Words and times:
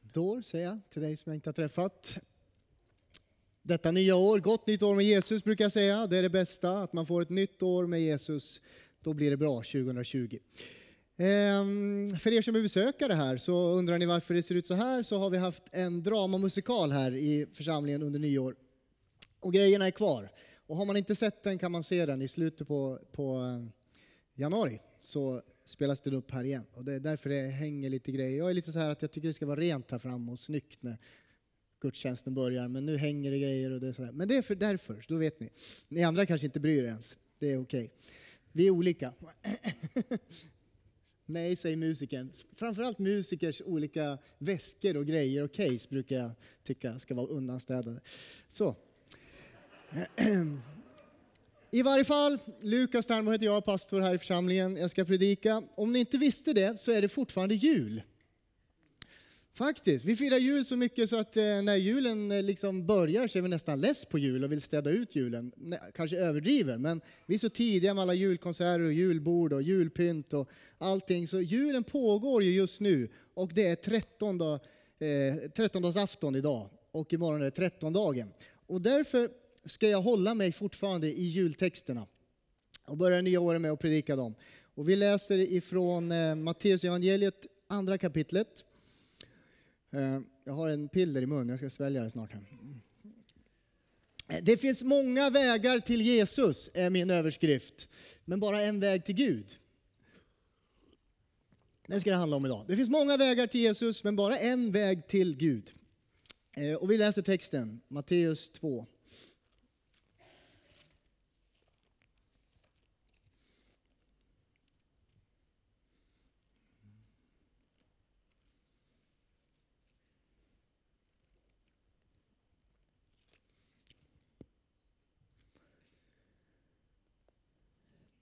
Dår, 0.00 0.42
säger 0.42 0.66
jag 0.66 0.80
till 0.90 1.02
dig 1.02 1.16
som 1.16 1.30
jag 1.30 1.36
inte 1.36 1.48
har 1.48 1.54
träffat. 1.54 2.18
Detta 3.62 3.90
nya 3.90 4.16
år, 4.16 4.38
gott 4.38 4.66
nytt 4.66 4.82
år 4.82 4.94
med 4.94 5.04
Jesus 5.04 5.44
brukar 5.44 5.64
jag 5.64 5.72
säga. 5.72 6.06
Det 6.06 6.16
är 6.16 6.22
det 6.22 6.30
bästa, 6.30 6.82
att 6.82 6.92
man 6.92 7.06
får 7.06 7.22
ett 7.22 7.28
nytt 7.28 7.62
år 7.62 7.86
med 7.86 8.02
Jesus. 8.02 8.60
Då 9.00 9.14
blir 9.14 9.30
det 9.30 9.36
bra 9.36 9.56
2020. 9.56 10.38
Ehm, 11.16 12.16
för 12.18 12.32
er 12.32 12.42
som 12.42 12.56
är 12.56 12.62
besökare 12.62 13.12
här 13.12 13.36
så 13.36 13.52
undrar 13.52 13.98
ni 13.98 14.06
varför 14.06 14.34
det 14.34 14.42
ser 14.42 14.54
ut 14.54 14.66
så 14.66 14.74
här 14.74 15.02
så 15.02 15.18
har 15.18 15.30
vi 15.30 15.38
haft 15.38 15.62
en 15.72 16.02
dramamusikal 16.02 16.92
här 16.92 17.14
i 17.14 17.46
församlingen 17.54 18.02
under 18.02 18.20
nyår. 18.20 18.56
Och 19.40 19.52
grejerna 19.52 19.86
är 19.86 19.90
kvar. 19.90 20.30
Och 20.66 20.76
har 20.76 20.84
man 20.84 20.96
inte 20.96 21.14
sett 21.14 21.42
den 21.42 21.58
kan 21.58 21.72
man 21.72 21.82
se 21.82 22.06
den 22.06 22.22
i 22.22 22.28
slutet 22.28 22.68
på, 22.68 22.98
på 23.12 23.36
eh, 23.36 23.68
januari. 24.34 24.80
Så 25.00 25.42
spelas 25.72 26.00
den 26.00 26.14
upp 26.14 26.30
här 26.30 26.44
igen. 26.44 26.64
Och 26.74 26.84
det 26.84 26.92
är 26.92 27.00
därför 27.00 27.30
det 27.30 27.48
hänger 27.48 27.90
lite 27.90 28.12
grejer. 28.12 28.38
Jag 28.38 28.50
är 28.50 28.54
lite 28.54 28.72
så 28.72 28.78
här 28.78 28.90
att 28.90 29.02
jag 29.02 29.10
tycker 29.10 29.28
det 29.28 29.34
ska 29.34 29.46
vara 29.46 29.60
rent 29.60 29.90
här 29.90 29.98
framme 29.98 30.32
och 30.32 30.38
snyggt 30.38 30.82
när 30.82 30.98
gudstjänsten 31.80 32.34
börjar. 32.34 32.68
Men 32.68 32.86
nu 32.86 32.96
hänger 32.96 33.30
det 33.30 33.38
grejer 33.38 33.70
och 33.70 33.80
det 33.80 33.88
är 33.88 33.92
så 33.92 34.04
här. 34.04 34.12
Men 34.12 34.28
det 34.28 34.36
är 34.36 34.42
för 34.42 34.54
därför, 34.54 35.04
då 35.08 35.16
vet 35.16 35.40
ni. 35.40 35.50
Ni 35.88 36.02
andra 36.02 36.26
kanske 36.26 36.46
inte 36.46 36.60
bryr 36.60 36.82
er 36.82 36.88
ens. 36.88 37.18
Det 37.38 37.50
är 37.50 37.60
okej. 37.60 37.84
Okay. 37.84 37.90
Vi 38.52 38.66
är 38.66 38.70
olika. 38.70 39.12
Nej, 41.26 41.56
säger 41.56 41.76
musikern. 41.76 42.32
Framförallt 42.56 42.98
musikers 42.98 43.62
olika 43.64 44.18
väskor 44.38 44.96
och 44.96 45.06
grejer 45.06 45.44
och 45.44 45.52
case 45.52 45.88
brukar 45.88 46.16
jag 46.16 46.30
tycka 46.62 46.98
ska 46.98 47.14
vara 47.14 47.26
undanstädade. 47.26 48.00
Så. 48.48 48.76
I 51.74 51.82
varje 51.82 52.04
fall, 52.04 52.38
Lukas 52.60 53.06
Ternborg 53.06 53.34
heter 53.34 53.46
jag, 53.46 53.64
pastor 53.64 54.00
här 54.00 54.14
i 54.14 54.18
församlingen. 54.18 54.76
Jag 54.76 54.90
ska 54.90 55.04
predika. 55.04 55.62
Om 55.74 55.92
ni 55.92 55.98
inte 55.98 56.18
visste 56.18 56.52
det 56.52 56.78
så 56.78 56.92
är 56.92 57.02
det 57.02 57.08
fortfarande 57.08 57.54
jul. 57.54 58.02
Faktiskt. 59.54 60.04
Vi 60.04 60.16
firar 60.16 60.36
jul 60.36 60.64
så 60.64 60.76
mycket 60.76 61.08
så 61.08 61.16
att 61.16 61.36
eh, 61.36 61.42
när 61.42 61.76
julen 61.76 62.30
eh, 62.30 62.42
liksom 62.42 62.86
börjar 62.86 63.26
så 63.26 63.38
är 63.38 63.42
vi 63.42 63.48
nästan 63.48 63.80
less 63.80 64.04
på 64.04 64.18
jul 64.18 64.44
och 64.44 64.52
vill 64.52 64.60
städa 64.62 64.90
ut 64.90 65.16
julen. 65.16 65.52
Kanske 65.94 66.16
överdriver, 66.16 66.78
men 66.78 67.00
vi 67.26 67.34
är 67.34 67.38
så 67.38 67.48
tidiga 67.48 67.94
med 67.94 68.02
alla 68.02 68.14
julkonserter 68.14 68.80
och 68.80 68.92
julbord 68.92 69.52
och 69.52 69.62
julpynt 69.62 70.32
och 70.32 70.50
allting. 70.78 71.28
Så 71.28 71.40
julen 71.40 71.84
pågår 71.84 72.42
ju 72.42 72.54
just 72.54 72.80
nu 72.80 73.08
och 73.34 73.50
det 73.54 73.66
är 73.66 73.76
13, 73.76 74.38
dag, 74.38 74.60
eh, 74.98 75.50
13 75.50 76.36
idag 76.36 76.70
och 76.92 77.12
imorgon 77.12 77.40
är 77.40 77.44
det 77.44 77.50
13 77.50 77.92
dagen. 77.92 78.32
Och 78.66 78.80
därför 78.80 79.41
ska 79.64 79.88
jag 79.88 80.02
hålla 80.02 80.34
mig 80.34 80.52
fortfarande 80.52 81.08
i 81.08 81.22
jultexterna 81.22 82.06
och 82.84 82.96
börja 82.96 83.20
nya 83.20 83.40
året 83.40 83.60
med 83.60 83.72
att 83.72 83.80
predika 83.80 84.16
dem. 84.16 84.34
Och 84.74 84.88
vi 84.88 84.96
läser 84.96 85.38
ifrån 85.38 86.12
eh, 86.12 86.34
Matteus 86.34 86.84
evangeliet 86.84 87.46
andra 87.66 87.98
kapitlet. 87.98 88.64
Eh, 89.92 90.20
jag 90.44 90.52
har 90.52 90.68
en 90.68 90.88
piller 90.88 91.22
i 91.22 91.26
munnen, 91.26 91.48
jag 91.48 91.58
ska 91.58 91.70
svälja 91.70 92.02
det 92.02 92.10
snart. 92.10 92.32
Här. 92.32 92.42
Det 94.42 94.56
finns 94.56 94.82
många 94.82 95.30
vägar 95.30 95.78
till 95.78 96.02
Jesus, 96.02 96.70
är 96.74 96.90
min 96.90 97.10
överskrift, 97.10 97.88
men 98.24 98.40
bara 98.40 98.62
en 98.62 98.80
väg 98.80 99.04
till 99.04 99.14
Gud. 99.14 99.58
Det 101.86 102.00
ska 102.00 102.10
det 102.10 102.16
handla 102.16 102.36
om 102.36 102.46
idag. 102.46 102.64
Det 102.68 102.76
finns 102.76 102.90
många 102.90 103.16
vägar 103.16 103.46
till 103.46 103.60
Jesus, 103.60 104.04
men 104.04 104.16
bara 104.16 104.38
en 104.38 104.72
väg 104.72 105.08
till 105.08 105.36
Gud. 105.36 105.72
Eh, 106.56 106.74
och 106.74 106.90
vi 106.90 106.98
läser 106.98 107.22
texten, 107.22 107.80
Matteus 107.88 108.50
2. 108.50 108.86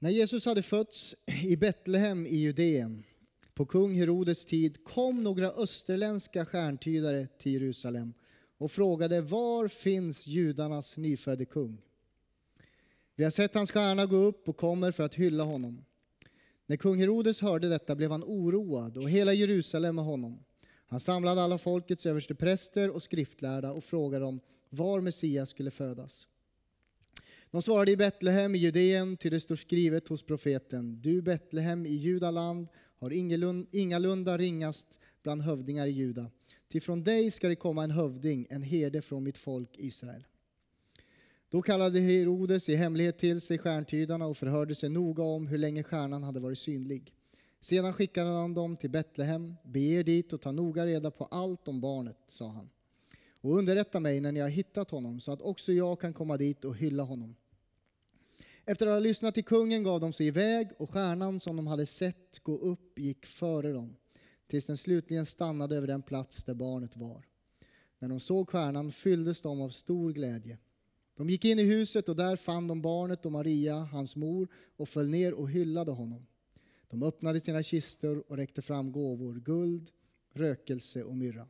När 0.03 0.11
Jesus 0.11 0.45
hade 0.45 0.63
fötts 0.63 1.17
i 1.43 1.57
Betlehem 1.57 2.27
i 2.27 2.37
Judeen 2.37 3.05
på 3.55 3.67
kung 3.67 3.95
Herodes 3.95 4.45
tid 4.45 4.85
kom 4.85 5.23
några 5.23 5.51
österländska 5.51 6.47
stjärntydare 6.47 7.29
till 7.39 7.53
Jerusalem 7.53 8.15
och 8.59 8.73
frågade 8.73 9.21
var 9.21 9.69
finns 9.69 10.27
judarnas 10.27 10.97
nyfödde 10.97 11.45
kung? 11.45 11.83
Vi 13.17 13.25
har 13.25 13.31
sett 13.31 13.55
hans 13.55 13.71
stjärna 13.71 14.07
gå 14.07 14.17
upp 14.17 14.49
och 14.49 14.57
kommer 14.57 14.93
för 14.93 15.03
att 15.03 15.15
hylla 15.15 15.45
honom. 15.45 15.85
När 16.67 16.77
kung 16.77 17.01
Herodes 17.01 17.41
hörde 17.41 17.69
detta 17.69 17.97
blev 17.97 18.11
han 18.11 18.25
oroad 18.25 18.97
och 18.97 19.11
hela 19.11 19.33
Jerusalem 19.33 19.95
med 19.95 20.05
honom. 20.05 20.45
Han 20.87 21.01
samlade 21.01 21.43
alla 21.43 21.59
folkets 21.59 22.07
överstepräster 22.07 22.91
och 22.91 23.03
skriftlärda 23.03 23.73
och 23.73 23.85
frågade 23.85 24.25
dem 24.25 24.41
var 24.69 25.01
Messias 25.01 25.51
skulle 25.51 25.71
födas. 25.71 26.27
De 27.51 27.63
svarade 27.63 27.91
i 27.91 27.97
Betlehem 27.97 28.55
i 28.55 28.59
Judeen, 28.59 29.17
ty 29.17 29.31
det 29.31 29.41
står 29.41 29.57
skrivet 29.57 30.09
hos 30.09 30.23
profeten. 30.23 31.01
Du 31.03 31.23
Betlehem 31.23 31.87
i 31.87 31.95
Judaland 31.95 32.69
har 32.99 33.11
ingalunda 33.73 34.39
ringast 34.39 34.87
bland 35.23 35.43
hövdingar 35.43 35.87
i 35.87 35.91
Juda. 35.91 36.31
Ty 36.73 36.81
från 36.81 37.05
dig 37.05 37.31
ska 37.31 37.49
det 37.49 37.57
komma 37.57 37.85
en 37.85 37.91
hövding, 37.91 38.47
en 38.51 38.63
herde 38.63 39.03
från 39.03 39.25
mitt 39.25 39.39
folk 39.39 39.71
Israel. 39.79 40.27
Då 41.49 41.63
kallade 41.63 42.01
Herodes 42.01 42.69
i 42.69 42.75
hemlighet 42.75 43.19
till 43.19 43.41
sig 43.41 43.59
stjärntydarna 43.59 44.27
och 44.27 44.37
förhörde 44.37 44.75
sig 44.75 44.89
noga 44.89 45.23
om 45.23 45.47
hur 45.47 45.59
länge 45.59 45.83
stjärnan 45.83 46.23
hade 46.23 46.41
varit 46.41 46.59
synlig. 46.59 47.13
Sedan 47.61 47.93
skickade 47.93 48.31
han 48.31 48.55
dem 48.55 48.77
till 48.77 48.91
Betlehem. 48.91 49.55
Bege 49.65 49.99
er 49.99 50.05
dit 50.05 50.33
och 50.33 50.41
ta 50.41 50.53
noga 50.53 50.87
reda 50.87 51.11
på 51.11 51.25
allt 51.25 51.69
om 51.69 51.81
barnet, 51.81 52.17
sa 52.27 52.49
han. 52.49 52.71
Och 53.41 53.57
underrätta 53.59 54.01
mig 54.01 54.21
när 54.21 54.33
ni 54.33 54.41
har 54.41 54.49
hittat 54.49 54.91
honom 54.91 55.21
så 55.21 55.33
att 55.33 55.43
också 55.43 55.73
jag 55.73 56.01
kan 56.01 56.13
komma 56.13 56.37
dit 56.37 56.65
och 56.65 56.77
hylla 56.77 57.03
honom. 57.03 57.35
Efter 58.71 58.87
att 58.87 58.93
ha 58.93 59.01
lyssnat 59.01 59.35
till 59.35 59.45
kungen 59.45 59.83
gav 59.83 60.01
de 60.01 60.13
sig 60.13 60.27
iväg 60.27 60.69
och 60.79 60.91
stjärnan 60.91 61.41
som 61.41 61.57
de 61.57 61.67
hade 61.67 61.87
sett 61.87 62.39
gå 62.43 62.57
upp 62.57 62.99
gick 62.99 63.27
före 63.27 63.73
dem 63.73 63.97
tills 64.47 64.67
den 64.67 64.77
slutligen 64.77 65.27
stannade 65.27 65.77
över 65.77 65.87
den 65.87 66.03
plats 66.03 66.45
där 66.45 66.55
barnet 66.55 66.97
var. 66.97 67.25
När 67.99 68.09
de 68.09 68.21
såg 68.21 68.49
stjärnan 68.49 68.93
fylldes 68.93 69.41
de 69.41 69.61
av 69.61 69.71
stor 69.71 70.13
glädje. 70.13 70.59
De 71.17 71.31
gick 71.31 71.45
in 71.45 71.59
i 71.59 71.63
huset 71.63 72.09
och 72.09 72.17
där 72.17 72.37
fann 72.37 72.69
de 72.69 72.83
barnet 72.83 73.27
och 73.27 73.33
Maria, 73.33 73.77
hans 73.77 74.17
mor, 74.17 74.49
och 74.77 74.89
föll 74.89 75.09
ner 75.09 75.35
och 75.35 75.51
hyllade 75.51 75.91
honom. 75.91 76.27
De 76.89 77.03
öppnade 77.03 77.41
sina 77.41 77.63
kistor 77.63 78.25
och 78.29 78.37
räckte 78.37 78.63
fram 78.63 78.93
gåvor, 78.93 79.35
guld, 79.35 79.91
rökelse 80.33 81.03
och 81.03 81.17
myrra. 81.17 81.49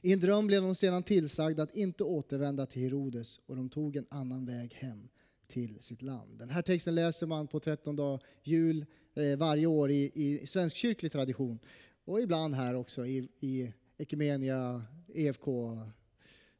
I 0.00 0.12
en 0.12 0.20
dröm 0.20 0.46
blev 0.46 0.62
de 0.62 0.74
sedan 0.74 1.02
tillsagda 1.02 1.62
att 1.62 1.76
inte 1.76 2.04
återvända 2.04 2.66
till 2.66 2.82
Herodes 2.82 3.40
och 3.46 3.56
de 3.56 3.68
tog 3.68 3.96
en 3.96 4.06
annan 4.10 4.46
väg 4.46 4.74
hem 4.74 5.08
till 5.48 5.80
sitt 5.80 6.02
land. 6.02 6.38
Den 6.38 6.50
här 6.50 6.62
texten 6.62 6.94
läser 6.94 7.26
man 7.26 7.46
på 7.46 7.60
13 7.60 7.96
dag 7.96 8.20
jul 8.42 8.86
eh, 9.14 9.36
varje 9.38 9.66
år 9.66 9.90
i, 9.90 10.12
i 10.14 10.46
svenskkyrklig 10.46 11.12
tradition 11.12 11.58
och 12.04 12.20
ibland 12.20 12.54
här 12.54 12.74
också 12.74 13.06
i, 13.06 13.28
i 13.40 13.72
Ekumenia, 13.98 14.82
EFK, 15.14 15.46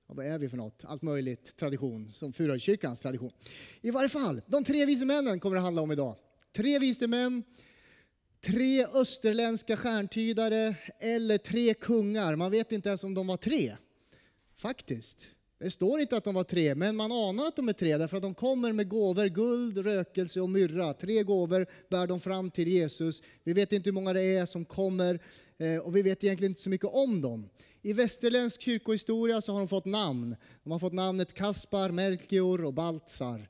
ja, 0.06 0.15
vad 0.15 0.27
är 0.27 0.38
vi 0.38 0.48
för 0.48 0.56
något? 0.56 0.84
Allt 0.87 1.03
möjligt 1.03 1.56
tradition, 1.56 2.09
som 2.10 2.32
Furukyrkans 2.32 3.00
tradition. 3.00 3.32
I 3.81 3.91
varje 3.91 4.09
fall, 4.09 4.43
de 4.47 4.65
tre 4.65 4.87
vise 4.87 5.06
männen 5.06 5.41
kommer 5.41 5.56
det 5.56 5.62
handla 5.62 5.82
om 5.82 5.93
idag. 5.93 6.16
Tre 6.56 6.78
vise 6.78 7.06
män, 7.06 7.43
tre 8.41 8.87
österländska 8.87 9.77
stjärntydare 9.77 10.77
eller 11.00 11.38
tre 11.38 11.75
kungar. 11.75 12.37
Man 12.37 12.50
vet 12.50 12.72
inte 12.72 12.88
ens 12.88 13.04
om 13.04 13.15
de 13.15 13.27
var 13.27 13.37
tre, 13.37 13.77
faktiskt. 14.56 15.31
Det 15.59 15.71
står 15.71 16.01
inte 16.01 16.17
att 16.17 16.25
de 16.25 16.35
var 16.35 16.45
tre, 16.45 16.75
men 16.75 16.97
man 16.97 17.13
anar 17.13 17.47
att 17.47 17.57
de 17.57 17.69
är 17.69 17.73
tre 17.73 17.97
därför 17.97 18.17
att 18.17 18.23
de 18.23 18.35
kommer 18.35 18.73
med 18.73 18.89
gåvor, 18.89 19.27
guld, 19.27 19.79
rökelse 19.79 20.41
och 20.41 20.51
myrra. 20.51 20.95
Tre 20.95 21.23
gåvor 21.23 21.67
bär 21.89 22.07
de 22.07 22.21
fram 22.21 22.51
till 22.51 22.69
Jesus. 22.69 23.23
Vi 23.45 23.53
vet 23.53 23.73
inte 23.73 23.89
hur 23.89 23.95
många 23.95 24.13
det 24.13 24.23
är 24.23 24.47
som 24.47 24.65
kommer 24.65 25.21
eh, 25.59 25.78
och 25.78 25.97
vi 25.97 26.03
vet 26.03 26.25
egentligen 26.25 26.53
inte 26.53 26.63
så 26.63 26.71
mycket 26.71 26.89
om 26.93 27.21
dem. 27.21 27.49
I 27.83 27.93
västerländsk 27.93 28.60
kyrkohistoria 28.60 29.41
så 29.41 29.53
har 29.53 29.59
de 29.59 29.69
fått 29.69 29.84
namn. 29.84 30.37
De 30.63 30.72
har 30.72 30.78
fått 30.78 30.93
namnet 30.93 31.33
Kaspar, 31.33 31.91
Melchior 31.91 32.65
och 32.65 32.75
Baltzar. 32.75 33.49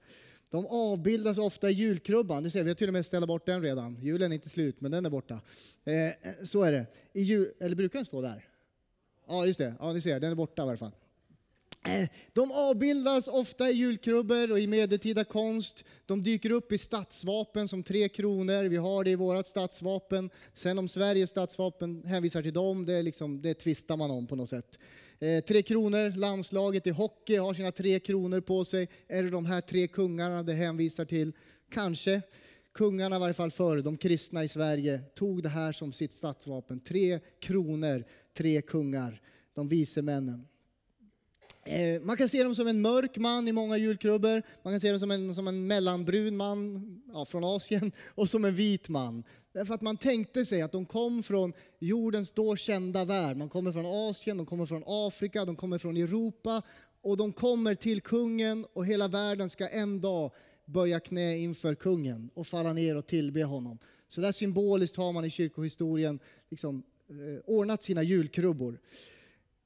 De 0.50 0.66
avbildas 0.66 1.38
ofta 1.38 1.70
i 1.70 1.72
julkrubban. 1.72 2.43
Det 2.43 2.50
ser, 2.50 2.62
vi 2.62 2.70
har 2.70 2.75
till 2.75 2.88
och 2.88 2.93
med 2.93 3.06
ställt 3.06 3.26
bort 3.26 3.46
den 3.46 3.62
redan. 3.62 3.99
Julen 4.02 4.32
är 4.32 4.34
inte 4.34 4.49
slut, 4.49 4.81
men 4.81 4.90
den 4.90 5.06
är 5.06 5.11
borta. 5.11 5.40
Eh, 5.84 6.44
så 6.44 6.62
är 6.62 6.72
det. 6.72 6.87
I 7.12 7.22
jul, 7.22 7.52
eller 7.61 7.76
brukar 7.76 7.99
den 7.99 8.06
stå 8.06 8.22
där? 8.22 8.44
Ja, 9.28 9.46
just 9.46 9.58
det. 9.58 9.75
Ja, 9.81 9.93
ni 9.93 10.00
ser, 10.00 10.20
den 10.20 10.31
är 10.31 10.34
borta 10.34 10.62
i 10.62 10.66
alla 10.66 10.76
fall. 10.76 10.93
De 12.32 12.52
avbildas 12.52 13.29
ofta 13.29 13.70
i 13.70 13.73
julkrubbor 13.73 14.52
och 14.52 14.61
i 14.61 14.67
medeltida 14.67 15.25
konst. 15.25 15.85
De 16.06 16.23
dyker 16.23 16.50
upp 16.50 16.73
i 16.73 16.79
statsvapen 16.79 17.69
som 17.69 17.82
tre 17.82 18.08
kronor. 18.08 18.64
Vi 18.64 18.76
har 18.76 19.05
det 19.05 19.11
i 19.11 19.14
vårt 19.14 19.46
statsvapen. 19.46 20.31
Sen 20.55 20.79
om 20.79 20.88
Sveriges 20.88 21.31
statsvapen 21.31 22.02
hänvisar 22.05 22.43
till 22.43 22.52
dem, 22.52 22.85
det, 22.85 23.02
liksom, 23.02 23.43
det 23.43 23.55
tvistar 23.55 23.96
man 23.96 24.11
om 24.11 24.26
på 24.26 24.37
något 24.37 24.49
sätt. 24.49 24.79
Eh, 25.19 25.44
tre 25.44 25.62
kronor, 25.62 26.17
landslaget 26.17 26.87
i 26.87 26.90
hockey 26.90 27.37
har 27.37 27.55
sina 27.55 27.73
tre 27.73 28.00
kronor 28.00 28.40
på 28.40 28.64
sig. 28.64 28.88
Är 29.08 29.23
det 29.23 29.31
de 29.31 29.46
här 29.46 29.61
tre 29.61 29.87
kungarna 29.87 30.43
det 30.43 30.52
hänvisar 30.52 31.05
till? 31.05 31.32
Kanske. 31.70 32.23
kungarna 32.73 33.17
i 33.17 33.19
varje 33.19 33.35
fall 33.35 33.50
förr, 33.50 33.82
de 33.82 33.96
kristna 33.96 34.44
i 34.44 34.49
Sverige, 34.49 35.00
tog 35.14 35.43
det 35.43 35.49
här 35.49 35.73
som 35.73 35.93
sitt 35.93 36.12
statsvapen. 36.12 36.81
Tre 36.81 37.20
kronor, 37.40 38.05
tre 38.37 38.62
kungar, 38.62 39.20
de 39.55 39.69
vise 39.69 40.02
männen. 40.02 40.46
Eh, 41.68 42.00
man 42.00 42.16
kan 42.16 42.28
se 42.28 42.42
dem 42.42 42.54
som 42.54 42.66
en 42.66 42.80
mörk 42.80 43.16
man 43.16 43.48
i 43.48 43.52
många 43.52 43.76
julkrubbor, 43.76 44.42
man 44.62 44.72
kan 44.72 44.80
se 44.80 44.90
dem 44.90 45.00
som 45.00 45.10
en, 45.10 45.34
som 45.34 45.48
en 45.48 45.66
mellanbrun 45.66 46.36
man 46.36 46.84
ja, 47.12 47.24
från 47.24 47.44
Asien 47.44 47.92
och 48.14 48.30
som 48.30 48.44
en 48.44 48.54
vit 48.54 48.88
man. 48.88 49.24
Därför 49.52 49.74
att 49.74 49.80
man 49.80 49.96
tänkte 49.96 50.44
sig 50.44 50.62
att 50.62 50.72
de 50.72 50.86
kom 50.86 51.22
från 51.22 51.52
jordens 51.78 52.32
då 52.32 52.56
kända 52.56 53.04
värld. 53.04 53.36
Man 53.36 53.48
kommer 53.48 53.72
från 53.72 53.86
Asien, 53.86 54.36
de 54.36 54.46
kommer 54.46 54.66
från 54.66 54.82
Afrika, 54.86 55.44
de 55.44 55.56
kommer 55.56 55.78
från 55.78 55.96
Europa 55.96 56.62
och 57.02 57.16
de 57.16 57.32
kommer 57.32 57.74
till 57.74 58.00
kungen 58.00 58.66
och 58.72 58.86
hela 58.86 59.08
världen 59.08 59.50
ska 59.50 59.68
en 59.68 60.00
dag 60.00 60.32
böja 60.64 61.00
knä 61.00 61.38
inför 61.38 61.74
kungen 61.74 62.30
och 62.34 62.46
falla 62.46 62.72
ner 62.72 62.96
och 62.96 63.06
tillbe 63.06 63.44
honom. 63.44 63.78
Så 64.08 64.20
där 64.20 64.32
symboliskt 64.32 64.96
har 64.96 65.12
man 65.12 65.24
i 65.24 65.30
kyrkohistorien 65.30 66.18
liksom, 66.50 66.82
eh, 67.10 67.40
ordnat 67.44 67.82
sina 67.82 68.02
julkrubbor. 68.02 68.78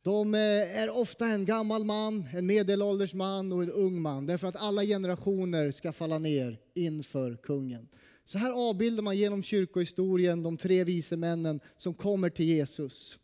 De 0.03 0.35
eh, 0.35 0.41
är 0.81 0.91
ofta 0.91 1.27
en 1.27 1.45
gammal 1.45 1.85
man, 1.85 2.29
en 2.33 2.47
medelålders 2.47 3.15
man 3.15 3.53
och 3.53 3.63
en 3.63 3.71
ung 3.71 4.03
man 4.03 4.27
därför 4.27 4.47
att 4.47 4.57
alla 4.57 4.83
generationer 4.83 5.71
ska 5.71 5.93
falla 5.93 6.19
ner 6.19 6.59
inför 6.75 7.37
kungen. 7.37 7.89
Så 8.25 8.39
här 8.39 8.71
avbildar 8.71 9.03
man 9.03 9.17
genom 9.17 9.43
kyrkohistorien 9.43 10.43
de 10.43 10.57
tre 10.57 10.85
vise 10.85 11.17
männen 11.17 11.61
som 11.77 11.95
kommer 11.95 12.31
till 12.31 12.47
Jesus. 12.47 13.19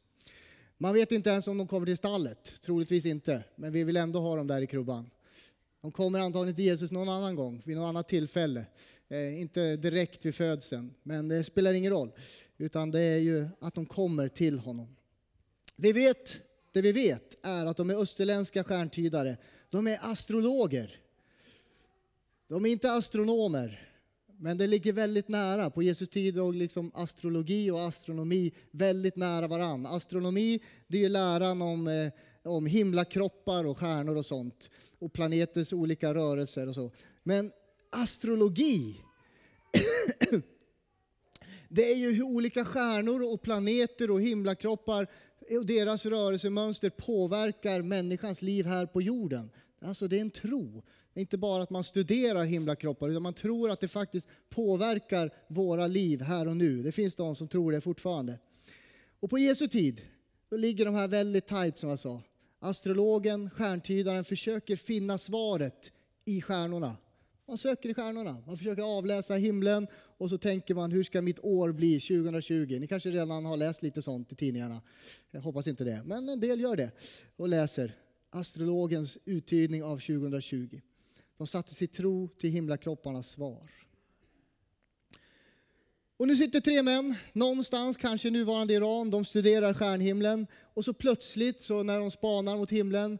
Man 0.78 0.94
vet 0.94 1.12
inte 1.12 1.30
ens 1.30 1.48
om 1.48 1.58
de 1.58 1.69
kommer 1.69 1.86
till 1.86 1.96
stallet, 1.96 2.54
troligtvis 2.60 3.06
inte, 3.06 3.44
men 3.56 3.72
vi 3.72 3.84
vill 3.84 3.96
ändå 3.96 4.20
ha 4.20 4.36
dem 4.36 4.46
där 4.46 4.60
i 4.60 4.66
krubban. 4.66 5.10
De 5.82 5.92
kommer 5.92 6.20
antagligen 6.20 6.56
till 6.56 6.64
Jesus 6.64 6.92
någon 6.92 7.08
annan 7.08 7.34
gång, 7.34 7.62
vid 7.64 7.76
något 7.76 7.88
annat 7.88 8.08
tillfälle. 8.08 8.66
Eh, 9.08 9.40
inte 9.40 9.76
direkt 9.76 10.26
vid 10.26 10.34
födseln, 10.34 10.94
men 11.02 11.28
det 11.28 11.44
spelar 11.44 11.72
ingen 11.72 11.92
roll. 11.92 12.12
Utan 12.58 12.90
det 12.90 13.00
är 13.00 13.19
ju 13.19 13.48
att 13.60 13.75
de 13.75 13.86
kommer 13.86 14.28
till 14.28 14.58
honom. 14.58 14.96
Vi 15.76 15.92
vet, 15.92 16.40
det 16.73 16.82
vi 16.82 16.93
vet 16.93 17.47
är 17.47 17.67
att 17.67 17.76
de 17.76 17.91
är 17.91 18.03
österländska 18.03 18.65
stjärntydare. 18.65 19.37
De 19.70 19.87
är 19.87 19.99
astrologer. 20.03 21.00
De 22.49 22.67
är 22.67 22.70
inte 22.70 22.93
astronomer. 22.93 23.88
Men 24.41 24.59
det 24.59 24.67
ligger 24.67 24.93
väldigt 24.93 25.29
nära. 25.29 25.70
På 25.70 25.82
Jesu 25.82 26.06
tid 26.06 26.37
låg 26.37 26.55
liksom 26.55 26.91
astrologi 26.94 27.70
och 27.70 27.81
astronomi 27.81 28.53
väldigt 28.70 29.17
nära 29.17 29.49
varann. 29.49 29.87
Astronomi 29.87 30.61
det 30.87 31.05
är 31.05 31.09
läran 31.09 31.62
om, 31.62 31.87
eh, 31.87 32.12
om 32.43 32.67
himlakroppar 32.67 33.64
och 33.64 33.79
stjärnor 33.79 34.17
och 34.17 34.26
sånt. 34.26 34.71
Och 34.99 35.12
planeters 35.12 35.73
olika 35.73 36.14
rörelser 36.14 36.69
och 36.69 36.75
så. 36.75 36.91
Men 37.23 37.53
astrologi, 37.91 39.00
det 41.69 41.93
är 41.93 41.97
ju 41.97 42.12
hur 42.12 42.23
olika 42.23 42.64
stjärnor 42.64 43.32
och 43.32 43.43
planeter 43.43 44.11
och 44.11 44.21
himlakroppar 44.21 45.09
och 45.56 45.67
deras 45.67 46.06
rörelsemönster 46.06 46.91
påverkar 46.91 47.83
människans 47.83 48.43
liv 48.43 48.67
här 48.67 48.87
på 48.87 49.03
jorden. 49.03 49.50
Alltså 49.81 50.09
det 50.09 50.17
är 50.17 50.21
en 50.21 50.31
tro. 50.31 50.83
Det 51.15 51.21
är 51.21 51.23
inte 51.23 51.39
bara 51.39 51.62
att 51.62 51.71
man 51.71 51.85
studerar 51.85 52.45
himlakroppar, 52.45 53.09
utan 53.09 53.23
man 53.23 53.35
tror 53.35 53.71
att 53.71 53.81
det 53.81 53.89
faktiskt 53.89 54.29
påverkar 54.50 55.31
våra 55.49 55.87
liv 55.87 56.21
här 56.21 56.49
och 56.49 56.56
nu. 56.56 56.83
Det 56.83 56.93
finns 56.93 57.15
de 57.15 57.37
som 57.37 57.49
tror 57.49 57.73
det 57.73 57.81
fortfarande. 57.81 58.39
Och 59.21 59.31
på 59.31 59.39
Jesu 59.39 59.69
tid, 59.69 60.00
då 60.50 60.56
ligger 60.56 60.85
de 60.85 60.95
här 60.95 61.09
väldigt 61.09 61.47
tajt 61.47 61.79
som 61.79 61.89
jag 61.89 61.99
sa. 61.99 62.23
Astrologen, 62.61 63.50
stjärntydaren 63.50 64.25
försöker 64.25 64.77
finna 64.77 65.19
svaret 65.19 65.93
i 66.25 66.43
stjärnorna. 66.43 66.97
Man 67.49 67.59
söker 67.59 67.89
i 67.89 67.95
stjärnorna, 67.95 68.43
man 68.47 68.56
försöker 68.56 68.99
avläsa 68.99 69.35
himlen 69.35 69.87
och 70.19 70.31
så 70.31 70.38
tänker 70.38 70.75
man 70.75 70.93
hur 70.93 71.03
ska 71.03 71.23
mitt 71.23 71.38
år 71.43 71.73
bli 71.73 72.00
2020? 72.00 72.79
Ni 72.81 72.87
kanske 72.87 73.11
redan 73.11 73.44
har 73.44 73.56
läst 73.56 73.82
lite 73.82 74.03
sånt 74.03 74.32
i 74.32 74.35
tidningarna. 74.35 74.82
Jag 75.31 75.41
hoppas 75.41 75.67
inte 75.67 75.85
det, 75.85 76.03
men 76.05 76.29
en 76.29 76.41
del 76.41 76.61
gör 76.61 76.76
det 76.76 76.91
och 77.37 77.49
läser 77.49 77.97
astrologens 78.31 79.19
uttydning 79.25 79.82
av 79.82 79.99
2020. 79.99 80.81
De 81.37 81.47
satte 81.47 81.75
sin 81.75 81.88
tro 81.88 82.29
till 82.29 82.50
himlakropparnas 82.50 83.29
svar. 83.29 83.70
Och 86.17 86.26
nu 86.26 86.37
sitter 86.37 86.61
tre 86.61 86.82
män 86.82 87.14
någonstans, 87.32 87.97
kanske 87.97 88.31
nuvarande 88.31 88.75
Iran, 88.75 89.11
de 89.11 89.25
studerar 89.25 89.75
stjärnhimlen 89.75 90.47
och 90.75 90.85
så 90.85 90.93
plötsligt 90.93 91.62
så 91.62 91.82
när 91.82 92.00
de 92.00 92.11
spanar 92.11 92.56
mot 92.56 92.71
himlen 92.71 93.19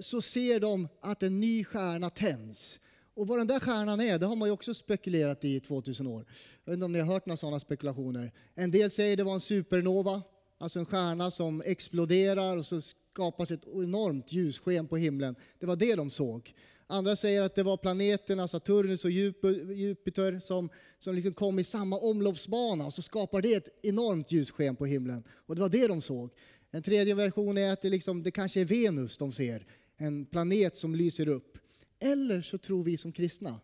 så 0.00 0.22
ser 0.22 0.60
de 0.60 0.88
att 1.00 1.22
en 1.22 1.40
ny 1.40 1.64
stjärna 1.64 2.10
tänds. 2.10 2.80
Och 3.16 3.26
vad 3.26 3.38
den 3.38 3.46
där 3.46 3.60
stjärnan 3.60 4.00
är, 4.00 4.18
det 4.18 4.26
har 4.26 4.36
man 4.36 4.48
ju 4.48 4.52
också 4.52 4.74
spekulerat 4.74 5.44
i 5.44 5.54
i 5.54 5.60
2000 5.60 6.06
år. 6.06 6.24
Jag 6.64 6.72
vet 6.72 6.76
inte 6.76 6.84
om 6.84 6.92
ni 6.92 6.98
har 6.98 7.12
hört 7.12 7.26
några 7.26 7.36
sådana 7.36 7.60
spekulationer. 7.60 8.32
En 8.54 8.70
del 8.70 8.90
säger 8.90 9.16
det 9.16 9.24
var 9.24 9.34
en 9.34 9.40
supernova, 9.40 10.22
alltså 10.58 10.78
en 10.78 10.86
stjärna 10.86 11.30
som 11.30 11.62
exploderar 11.66 12.56
och 12.56 12.66
så 12.66 12.80
skapas 12.80 13.50
ett 13.50 13.66
enormt 13.66 14.32
ljussken 14.32 14.88
på 14.88 14.96
himlen. 14.96 15.36
Det 15.58 15.66
var 15.66 15.76
det 15.76 15.94
de 15.94 16.10
såg. 16.10 16.54
Andra 16.86 17.16
säger 17.16 17.42
att 17.42 17.54
det 17.54 17.62
var 17.62 17.76
planeterna 17.76 18.48
Saturnus 18.48 19.04
och 19.04 19.10
Jupiter 19.10 20.40
som, 20.40 20.68
som 20.98 21.14
liksom 21.14 21.32
kom 21.32 21.58
i 21.58 21.64
samma 21.64 21.98
omloppsbana 21.98 22.86
och 22.86 22.94
så 22.94 23.02
skapar 23.02 23.42
det 23.42 23.54
ett 23.54 23.68
enormt 23.82 24.32
ljussken 24.32 24.76
på 24.76 24.86
himlen. 24.86 25.24
Och 25.30 25.54
det 25.54 25.60
var 25.60 25.68
det 25.68 25.86
de 25.86 26.00
såg. 26.00 26.30
En 26.70 26.82
tredje 26.82 27.14
version 27.14 27.58
är 27.58 27.72
att 27.72 27.82
det, 27.82 27.88
liksom, 27.88 28.22
det 28.22 28.30
kanske 28.30 28.60
är 28.60 28.64
Venus 28.64 29.18
de 29.18 29.32
ser, 29.32 29.66
en 29.96 30.26
planet 30.26 30.76
som 30.76 30.94
lyser 30.94 31.28
upp. 31.28 31.58
Eller 31.98 32.42
så 32.42 32.58
tror 32.58 32.84
vi 32.84 32.96
som 32.96 33.12
kristna, 33.12 33.60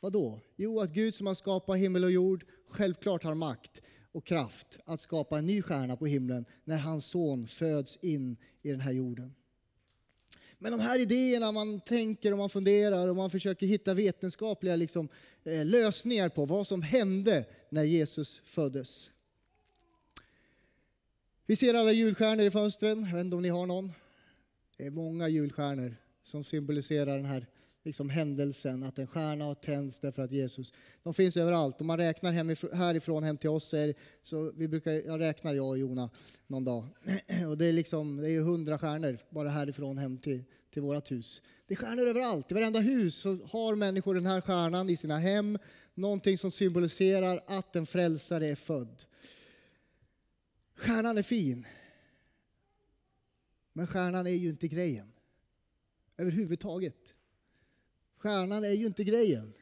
vadå? 0.00 0.40
Jo, 0.56 0.80
att 0.80 0.90
Gud 0.90 1.14
som 1.14 1.26
har 1.26 1.34
skapat 1.34 1.78
himmel 1.78 2.04
och 2.04 2.12
jord 2.12 2.44
självklart 2.68 3.22
har 3.22 3.34
makt 3.34 3.82
och 4.12 4.26
kraft 4.26 4.78
att 4.84 5.00
skapa 5.00 5.38
en 5.38 5.46
ny 5.46 5.62
stjärna 5.62 5.96
på 5.96 6.06
himlen 6.06 6.44
när 6.64 6.78
hans 6.78 7.06
son 7.06 7.48
föds 7.48 7.98
in 8.02 8.36
i 8.62 8.70
den 8.70 8.80
här 8.80 8.92
jorden. 8.92 9.34
Men 10.58 10.72
de 10.72 10.80
här 10.80 10.98
idéerna 10.98 11.52
man 11.52 11.80
tänker 11.80 12.32
och 12.32 12.38
man 12.38 12.50
funderar 12.50 13.08
och 13.08 13.16
man 13.16 13.30
försöker 13.30 13.66
hitta 13.66 13.94
vetenskapliga 13.94 14.76
liksom, 14.76 15.08
eh, 15.44 15.64
lösningar 15.64 16.28
på 16.28 16.46
vad 16.46 16.66
som 16.66 16.82
hände 16.82 17.44
när 17.70 17.84
Jesus 17.84 18.42
föddes. 18.44 19.10
Vi 21.46 21.56
ser 21.56 21.74
alla 21.74 21.92
julstjärnor 21.92 22.44
i 22.44 22.50
fönstren. 22.50 23.04
Jag 23.04 23.16
vet 23.16 23.24
inte 23.24 23.36
om 23.36 23.42
ni 23.42 23.48
har 23.48 23.66
någon. 23.66 23.92
Det 24.76 24.86
är 24.86 24.90
många 24.90 25.28
julstjärnor 25.28 25.96
som 26.22 26.44
symboliserar 26.44 27.16
den 27.16 27.26
här 27.26 27.46
liksom 27.86 28.10
händelsen, 28.10 28.82
att 28.82 28.98
en 28.98 29.06
stjärna 29.06 29.44
har 29.44 29.54
tänts 29.54 30.00
därför 30.00 30.22
att 30.22 30.32
Jesus... 30.32 30.72
De 31.02 31.14
finns 31.14 31.36
överallt. 31.36 31.80
Om 31.80 31.86
man 31.86 31.96
räknar 31.96 32.32
hemifrån, 32.32 32.72
härifrån 32.72 33.22
hem 33.22 33.36
till 33.36 33.50
oss, 33.50 33.74
är, 33.74 33.94
så 34.22 34.52
vi 34.56 34.68
brukar, 34.68 34.92
jag 34.92 35.20
räknar 35.20 35.52
jag 35.52 35.68
och 35.68 35.78
Jona 35.78 36.10
någon 36.46 36.64
dag. 36.64 36.86
Och 37.48 37.58
det 37.58 37.66
är 37.66 37.72
liksom, 37.72 38.16
det 38.16 38.30
är 38.30 38.40
hundra 38.40 38.78
stjärnor 38.78 39.18
bara 39.30 39.50
härifrån 39.50 39.98
hem 39.98 40.18
till, 40.18 40.44
till 40.72 40.82
vårt 40.82 41.10
hus. 41.10 41.42
Det 41.66 41.74
är 41.74 41.76
stjärnor 41.76 42.06
överallt. 42.06 42.50
I 42.50 42.54
varenda 42.54 42.80
hus 42.80 43.14
så 43.14 43.28
har 43.28 43.74
människor 43.74 44.14
den 44.14 44.26
här 44.26 44.40
stjärnan 44.40 44.90
i 44.90 44.96
sina 44.96 45.18
hem. 45.18 45.58
Någonting 45.94 46.38
som 46.38 46.50
symboliserar 46.50 47.40
att 47.46 47.76
en 47.76 47.86
frälsare 47.86 48.46
är 48.46 48.56
född. 48.56 49.04
Stjärnan 50.76 51.18
är 51.18 51.22
fin. 51.22 51.66
Men 53.72 53.86
stjärnan 53.86 54.26
är 54.26 54.30
ju 54.30 54.48
inte 54.48 54.68
grejen. 54.68 55.12
Överhuvudtaget. 56.16 57.15
Stjärnan 58.18 58.64
är 58.64 58.72
ju 58.72 58.86
inte 58.86 59.04
grejen. 59.04 59.52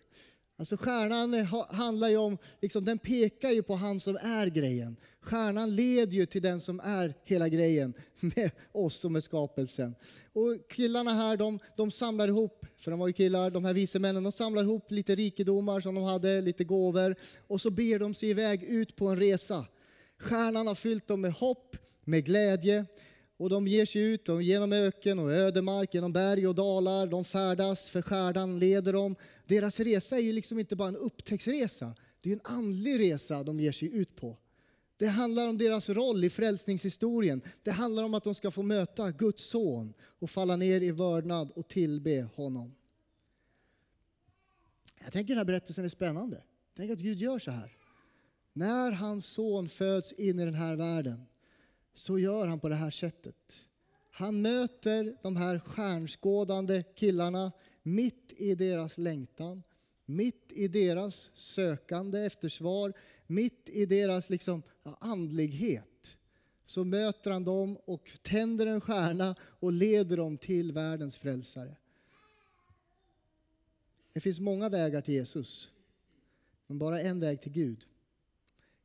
Alltså 0.57 0.77
stjärnan 0.77 1.35
handlar 1.71 2.09
ju 2.09 2.17
om, 2.17 2.39
liksom, 2.63 2.85
den 2.85 2.99
pekar 2.99 3.51
ju 3.51 3.63
på 3.63 3.75
han 3.75 4.01
som 4.01 4.17
är 4.17 4.47
grejen. 4.47 4.97
Stjärnan 5.21 5.77
leder 5.77 6.13
ju 6.13 6.27
till 6.27 6.43
den 6.43 6.61
som 6.61 6.81
är 6.81 7.15
hela 7.25 7.49
grejen 7.49 7.95
med 8.21 8.51
oss 8.73 9.05
och 9.05 9.13
med 9.13 9.25
skapelsen. 9.25 9.95
Och 10.33 10.71
killarna 10.71 11.15
här, 11.15 11.37
de, 11.37 11.59
de 11.77 11.91
samlar 11.91 12.29
ihop, 12.29 12.67
för 12.79 12.91
de 12.91 13.01
var 13.01 13.07
ju 13.07 13.13
killar, 13.13 13.51
de 13.51 13.65
här 13.65 13.75
vise 13.75 13.99
männen, 13.99 14.23
de 14.23 14.33
samlar 14.33 14.63
ihop 14.63 14.91
lite 14.91 15.15
rikedomar 15.15 15.81
som 15.81 15.95
de 15.95 16.05
hade, 16.05 16.41
lite 16.41 16.65
gåvor. 16.65 17.17
Och 17.47 17.61
så 17.61 17.71
ber 17.71 17.99
de 17.99 18.15
sig 18.15 18.31
iväg 18.31 18.63
ut 18.63 18.97
på 18.97 19.09
en 19.09 19.17
resa. 19.19 19.67
Stjärnan 20.19 20.67
har 20.67 20.75
fyllt 20.75 21.09
dem 21.09 21.21
med 21.21 21.33
hopp, 21.33 21.77
med 22.05 22.25
glädje. 22.25 22.87
Och 23.37 23.51
de 23.51 23.67
ger 23.67 23.87
sig 23.87 24.03
ut 24.03 24.29
genom 24.43 24.73
öken 24.73 25.19
och 25.19 25.33
ödemark, 25.33 25.95
genom 25.95 26.13
berg 26.13 26.47
och 26.47 26.55
dalar. 26.55 27.07
De 27.07 27.25
färdas, 27.25 27.89
för 27.89 28.03
skärdan 28.03 28.59
leder 28.59 28.93
dem. 28.93 29.17
Deras 29.47 29.81
resa 29.81 30.17
är 30.17 30.21
ju 30.21 30.33
liksom 30.33 30.59
inte 30.59 30.77
bara 30.77 30.89
en 30.89 30.97
upptäcktsresa. 30.97 31.95
Det 32.23 32.31
är 32.31 32.33
en 32.33 32.41
andlig 32.45 32.99
resa 32.99 33.43
de 33.43 33.61
ger 33.61 33.73
sig 33.73 33.97
ut 33.97 34.17
på. 34.17 34.37
Det 34.97 35.07
handlar 35.07 35.49
om 35.49 35.59
deras 35.59 35.89
roll 35.89 36.25
i 36.25 36.31
frälsningshistorien. 36.31 37.43
Det 37.63 37.71
handlar 37.71 38.05
om 38.05 38.15
att 38.15 38.25
de 38.25 38.35
ska 38.35 38.51
få 38.51 38.63
möta 38.63 39.11
Guds 39.11 39.45
son 39.45 39.95
och 40.01 40.31
falla 40.31 40.57
ner 40.57 40.81
i 40.81 40.91
vördnad 40.91 41.51
och 41.51 41.69
tillbe 41.69 42.29
honom. 42.35 42.75
Jag 45.05 45.13
tänker 45.13 45.29
den 45.29 45.39
här 45.39 45.45
berättelsen 45.45 45.85
är 45.85 45.89
spännande. 45.89 46.43
Tänk 46.77 46.91
att 46.91 46.99
Gud 46.99 47.19
gör 47.19 47.39
så 47.39 47.51
här. 47.51 47.77
När 48.53 48.93
hans 48.93 49.27
son 49.27 49.69
föds 49.69 50.13
in 50.13 50.39
i 50.39 50.45
den 50.45 50.55
här 50.55 50.77
världen 50.77 51.27
så 51.95 52.19
gör 52.19 52.47
han 52.47 52.61
på 52.61 52.69
det 52.69 52.75
här 52.75 52.91
sättet. 52.91 53.61
Han 54.11 54.43
möter 54.43 55.17
de 55.23 55.37
här 55.37 55.59
stjärnskådande 55.59 56.83
killarna 56.95 57.53
mitt 57.83 58.33
i 58.37 58.55
deras 58.55 58.99
längtan, 58.99 59.63
Mitt 60.07 60.53
i 60.53 60.69
deras 60.69 61.31
sökande 61.35 62.19
efter 62.19 62.49
svar, 62.49 62.93
mitt 63.27 63.69
i 63.69 63.87
deras 63.87 64.31
liksom, 64.31 64.63
andlighet, 64.83 66.17
så 66.65 66.85
möter 66.85 67.31
han 67.31 67.45
dem 67.45 67.77
och 67.85 68.11
tänder 68.23 68.67
en 68.67 68.81
stjärna 68.81 69.37
och 69.41 69.73
leder 69.73 70.17
dem 70.17 70.39
till 70.39 70.73
världens 70.73 71.17
frälsare. 71.17 71.77
Det 74.13 74.21
finns 74.21 74.41
många 74.41 74.69
vägar 74.69 75.01
till 75.01 75.15
Jesus, 75.15 75.71
men 76.67 76.79
bara 76.79 77.01
en 77.01 77.21
väg 77.21 77.43
till 77.43 77.53
Gud. 77.53 77.79
I 77.81 77.87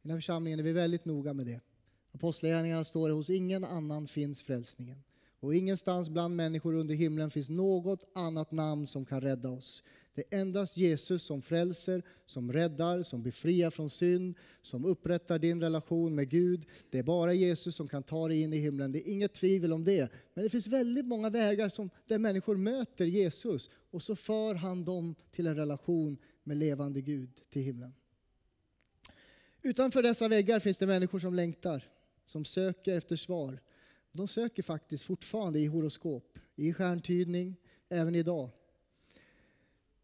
den 0.01 0.11
här 0.11 0.17
församlingen 0.17 0.59
är 0.59 0.63
vi 0.63 0.71
väldigt 0.71 1.05
noga 1.05 1.33
med 1.33 1.45
det. 1.45 1.59
Apostlagärningarna 2.11 2.83
står 2.83 3.09
det, 3.09 3.15
hos 3.15 3.29
ingen 3.29 3.63
annan 3.63 4.07
finns 4.07 4.41
frälsningen. 4.41 5.03
Och 5.39 5.55
ingenstans 5.55 6.09
bland 6.09 6.35
människor 6.35 6.73
under 6.73 6.95
himlen 6.95 7.31
finns 7.31 7.49
något 7.49 8.03
annat 8.15 8.51
namn 8.51 8.87
som 8.87 9.05
kan 9.05 9.21
rädda 9.21 9.49
oss. 9.49 9.83
Det 10.13 10.23
är 10.29 10.41
endast 10.41 10.77
Jesus 10.77 11.23
som 11.23 11.41
frälser, 11.41 12.03
som 12.25 12.53
räddar, 12.53 13.03
som 13.03 13.23
befriar 13.23 13.69
från 13.69 13.89
synd, 13.89 14.35
som 14.61 14.85
upprättar 14.85 15.39
din 15.39 15.61
relation 15.61 16.15
med 16.15 16.29
Gud. 16.29 16.65
Det 16.89 16.99
är 16.99 17.03
bara 17.03 17.33
Jesus 17.33 17.75
som 17.75 17.87
kan 17.87 18.03
ta 18.03 18.27
dig 18.27 18.41
in 18.41 18.53
i 18.53 18.57
himlen. 18.57 18.91
Det 18.91 19.09
är 19.09 19.11
inget 19.11 19.33
tvivel 19.33 19.73
om 19.73 19.83
det. 19.83 20.11
Men 20.33 20.43
det 20.43 20.49
finns 20.49 20.67
väldigt 20.67 21.05
många 21.05 21.29
vägar 21.29 21.69
som, 21.69 21.89
där 22.07 22.17
människor 22.17 22.57
möter 22.57 23.05
Jesus 23.05 23.69
och 23.91 24.03
så 24.03 24.15
för 24.15 24.55
han 24.55 24.85
dem 24.85 25.15
till 25.31 25.47
en 25.47 25.55
relation 25.55 26.17
med 26.43 26.57
levande 26.57 27.01
Gud 27.01 27.29
till 27.49 27.61
himlen. 27.61 27.93
Utanför 29.61 30.03
dessa 30.03 30.27
väggar 30.27 30.59
finns 30.59 30.77
det 30.77 30.87
människor 30.87 31.19
som 31.19 31.33
längtar, 31.33 31.89
som 32.29 32.45
söker 32.45 32.97
efter 32.97 33.15
svar. 33.15 33.59
De 34.11 34.27
söker 34.27 34.63
faktiskt 34.63 35.03
fortfarande 35.03 35.59
i 35.59 35.65
horoskop, 35.65 36.39
i 36.55 36.73
stjärntydning, 36.73 37.55
även 37.89 38.15
idag. 38.15 38.49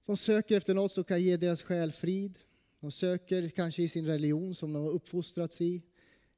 De 0.05 0.17
söker 0.17 0.57
efter 0.57 0.73
något 0.73 0.91
som 0.91 1.03
kan 1.03 1.21
ge 1.21 1.37
deras 1.37 1.61
själ 1.61 1.91
frid. 1.91 2.37
De 2.79 2.91
söker 2.91 3.49
kanske 3.49 3.83
i 3.83 3.89
sin 3.89 4.05
religion 4.05 4.55
som 4.55 4.73
de 4.73 4.83
har 4.83 4.91
uppfostrats 4.91 5.61
i. 5.61 5.81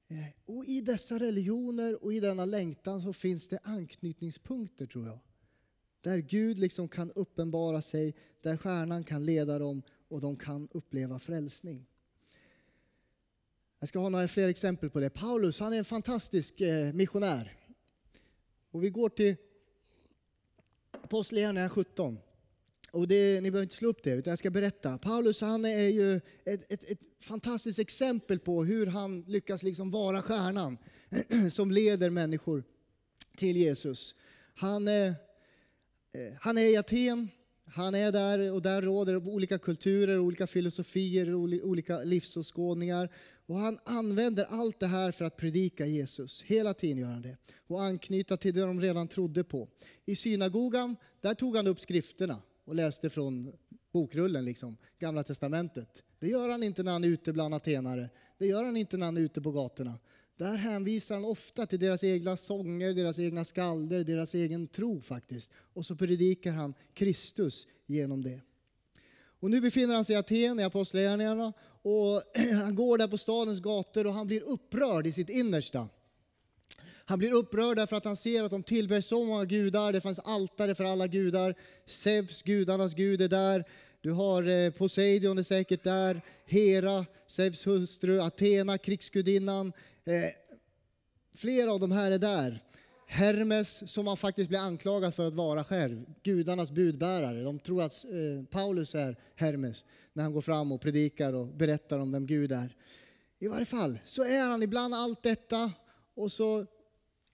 Eh, 0.07 0.25
och 0.45 0.65
i 0.65 0.81
dessa 0.81 1.19
religioner 1.19 2.03
och 2.03 2.13
i 2.13 2.19
denna 2.19 2.45
längtan 2.45 3.01
så 3.01 3.13
finns 3.13 3.47
det 3.47 3.59
anknytningspunkter 3.63 4.85
tror 4.85 5.05
jag. 5.05 5.19
Där 6.01 6.17
Gud 6.17 6.57
liksom 6.57 6.87
kan 6.87 7.11
uppenbara 7.11 7.81
sig, 7.81 8.15
där 8.41 8.57
stjärnan 8.57 9.03
kan 9.03 9.25
leda 9.25 9.59
dem 9.59 9.81
och 10.07 10.21
de 10.21 10.35
kan 10.35 10.67
uppleva 10.71 11.19
frälsning. 11.19 11.85
Jag 13.79 13.89
ska 13.89 13.99
ha 13.99 14.09
några 14.09 14.27
fler 14.27 14.47
exempel 14.47 14.89
på 14.89 14.99
det. 14.99 15.09
Paulus 15.09 15.59
han 15.59 15.73
är 15.73 15.77
en 15.77 15.85
fantastisk 15.85 16.61
eh, 16.61 16.93
missionär. 16.93 17.57
Och 18.71 18.83
vi 18.83 18.89
går 18.89 19.09
till 19.09 19.35
Apostlagärningarna 20.91 21.69
17. 21.69 22.19
Och 22.91 23.07
det, 23.07 23.41
ni 23.41 23.51
behöver 23.51 23.63
inte 23.63 23.75
slå 23.75 23.89
upp 23.89 24.03
det, 24.03 24.09
utan 24.09 24.31
jag 24.31 24.39
ska 24.39 24.49
berätta. 24.49 24.97
Paulus 24.97 25.41
han 25.41 25.65
är 25.65 25.87
ju 25.87 26.15
ett, 26.45 26.71
ett, 26.73 26.91
ett 26.91 26.99
fantastiskt 27.19 27.79
exempel 27.79 28.39
på 28.39 28.63
hur 28.63 28.85
han 28.85 29.21
lyckas 29.27 29.63
liksom 29.63 29.91
vara 29.91 30.21
stjärnan 30.21 30.77
som 31.51 31.71
leder 31.71 32.09
människor 32.09 32.63
till 33.37 33.57
Jesus. 33.57 34.15
Han 34.55 34.87
är, 34.87 35.07
eh, 36.13 36.33
han 36.39 36.57
är 36.57 36.73
i 36.73 36.77
Aten, 36.77 37.29
han 37.65 37.95
är 37.95 38.11
där 38.11 38.53
och 38.53 38.61
där 38.61 38.81
råder 38.81 39.27
olika 39.27 39.57
kulturer, 39.57 40.19
olika 40.19 40.47
filosofier, 40.47 41.33
olika 41.33 41.99
livsåskådningar. 41.99 43.09
Och 43.47 43.55
han 43.55 43.79
använder 43.83 44.45
allt 44.45 44.79
det 44.79 44.87
här 44.87 45.11
för 45.11 45.25
att 45.25 45.37
predika 45.37 45.85
Jesus. 45.85 46.43
Hela 46.43 46.73
tiden 46.73 46.97
gör 46.97 47.11
han 47.11 47.21
det. 47.21 47.37
Och 47.67 47.83
anknyta 47.83 48.37
till 48.37 48.53
det 48.53 48.61
de 48.61 48.81
redan 48.81 49.07
trodde 49.07 49.43
på. 49.43 49.67
I 50.05 50.15
synagogan, 50.15 50.95
där 51.21 51.33
tog 51.33 51.55
han 51.55 51.67
upp 51.67 51.79
skrifterna 51.79 52.41
och 52.65 52.75
läste 52.75 53.09
från 53.09 53.51
bokrullen, 53.93 54.45
liksom, 54.45 54.77
Gamla 54.99 55.23
Testamentet. 55.23 56.03
Det 56.19 56.27
gör 56.27 56.49
han 56.49 56.63
inte 56.63 56.83
när 56.83 56.91
han 56.91 57.03
är 57.03 57.07
ute 57.07 57.33
bland 57.33 57.53
atenare. 57.53 58.09
Det 58.37 58.45
gör 58.45 58.63
han 58.63 58.77
inte 58.77 58.97
när 58.97 59.05
han 59.05 59.17
är 59.17 59.21
ute 59.21 59.41
på 59.41 59.51
gatorna. 59.51 59.99
Där 60.37 60.57
hänvisar 60.57 61.15
han 61.15 61.25
ofta 61.25 61.65
till 61.65 61.79
deras 61.79 62.03
egna 62.03 62.37
sånger, 62.37 62.93
deras 62.93 63.19
egna 63.19 63.45
skalder, 63.45 64.03
deras 64.03 64.33
egen 64.33 64.67
tro 64.67 65.01
faktiskt. 65.01 65.51
Och 65.73 65.85
så 65.85 65.95
predikar 65.95 66.51
han 66.51 66.73
Kristus 66.93 67.67
genom 67.85 68.23
det. 68.23 68.41
Och 69.39 69.51
nu 69.51 69.61
befinner 69.61 69.95
han 69.95 70.05
sig 70.05 70.15
i 70.15 70.17
Aten 70.17 70.59
i 70.59 70.63
Apostlagärningarna 70.63 71.53
och 71.87 72.23
han 72.63 72.75
går 72.75 72.97
där 72.97 73.07
på 73.07 73.17
stadens 73.17 73.59
gator 73.59 74.07
och 74.07 74.13
han 74.13 74.27
blir 74.27 74.41
upprörd 74.41 75.07
i 75.07 75.11
sitt 75.11 75.29
innersta. 75.29 75.89
Han 77.05 77.19
blir 77.19 77.33
upprörd 77.33 77.77
därför 77.77 77.95
att 77.95 78.05
han 78.05 78.15
ser 78.15 78.43
att 78.43 78.51
de 78.51 78.63
tillber 78.63 79.01
så 79.01 79.23
många 79.23 79.45
gudar. 79.45 79.93
Det 79.93 80.01
fanns 80.01 80.19
altare 80.19 80.75
för 80.75 80.83
alla 80.83 81.07
gudar. 81.07 81.55
Zeus, 81.85 82.43
gudarnas 82.43 82.93
gud, 82.93 83.21
är 83.21 83.27
där. 83.27 83.63
Du 84.01 84.11
har 84.11 84.43
eh, 84.43 84.71
Poseidon 84.71 85.37
är 85.37 85.43
säkert 85.43 85.83
där. 85.83 86.21
Hera, 86.45 87.05
Zeus 87.27 87.67
hustru. 87.67 88.19
Athena, 88.19 88.77
krigsgudinnan. 88.77 89.73
Eh, 90.05 90.29
flera 91.35 91.73
av 91.73 91.79
de 91.79 91.91
här 91.91 92.11
är 92.11 92.19
där. 92.19 92.63
Hermes, 93.09 93.91
som 93.91 94.05
man 94.05 94.17
faktiskt 94.17 94.49
blir 94.49 94.59
anklagad 94.59 95.15
för 95.15 95.27
att 95.27 95.33
vara 95.33 95.63
själv, 95.63 96.05
gudarnas 96.23 96.71
budbärare. 96.71 97.43
De 97.43 97.59
tror 97.59 97.83
att 97.83 98.05
eh, 98.05 98.45
Paulus 98.49 98.95
är 98.95 99.15
Hermes 99.35 99.85
när 100.13 100.23
han 100.23 100.33
går 100.33 100.41
fram 100.41 100.71
och 100.71 100.81
predikar 100.81 101.33
och 101.33 101.47
berättar 101.47 101.99
om 101.99 102.11
vem 102.11 102.25
Gud 102.25 102.51
är. 102.51 102.75
I 103.39 103.47
varje 103.47 103.65
fall 103.65 103.99
så 104.03 104.23
är 104.23 104.49
han 104.49 104.63
ibland 104.63 104.95
allt 104.95 105.23
detta 105.23 105.71
och 106.15 106.31
så 106.31 106.65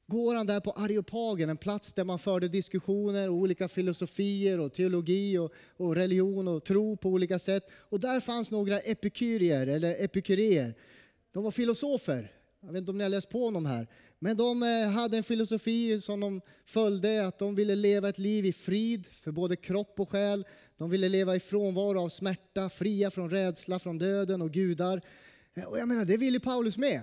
går 0.08 0.36
han 0.36 0.48
där 0.48 0.60
på 0.60 0.72
Areopagen, 0.72 1.50
en 1.50 1.58
plats 1.58 1.94
där 1.94 2.03
man 2.03 2.20
förde 2.20 2.48
diskussioner 2.48 3.30
och 3.30 3.36
olika 3.36 3.68
filosofier 3.68 4.60
och 4.60 4.74
teologi 4.74 5.38
och, 5.38 5.53
och 5.77 5.96
religion 5.96 6.48
och 6.48 6.63
tro 6.63 6.98
på 6.98 7.10
olika 7.10 7.39
sätt. 7.39 7.63
Och 7.74 8.00
där 8.00 8.20
fanns 8.20 8.51
några 8.51 8.80
epikyrier, 8.80 9.68
eller 9.68 10.03
epikureer. 10.03 10.74
De 11.32 11.44
var 11.44 11.51
filosofer. 11.51 12.32
Jag 12.65 12.72
vet 12.72 12.79
inte 12.79 12.91
om 12.91 12.98
ni 12.98 13.03
har 13.03 13.10
läst 13.10 13.29
på 13.29 13.46
honom. 13.46 13.65
här. 13.65 13.88
Men 14.20 14.38
de 14.38 14.63
eh, 14.63 14.89
hade 14.89 15.17
en 15.17 15.24
filosofi 15.24 16.01
som 16.01 16.20
de 16.20 16.41
följde, 16.65 17.27
att 17.27 17.39
de 17.39 17.55
ville 17.55 17.75
leva 17.75 18.10
ett 18.10 18.17
liv 18.17 18.46
i 18.46 18.53
frid 18.53 19.08
för 19.08 19.32
både 19.32 19.55
kropp 19.55 20.00
och 20.00 20.10
själ. 20.10 20.46
De 20.77 20.89
ville 20.89 21.10
leva 21.10 21.36
i 21.36 21.39
frånvaro 21.39 22.01
av 22.01 22.10
smärta, 22.10 22.70
fria 22.70 23.12
från 23.12 23.29
rädsla, 23.29 23.79
från 23.79 23.98
döden 23.98 24.41
och 24.41 24.51
gudar. 24.51 25.01
Eh, 25.53 25.63
och 25.63 25.79
jag 25.79 25.88
menar, 25.88 26.05
det 26.05 26.17
ville 26.17 26.39
Paulus 26.39 26.77
med. 26.77 27.01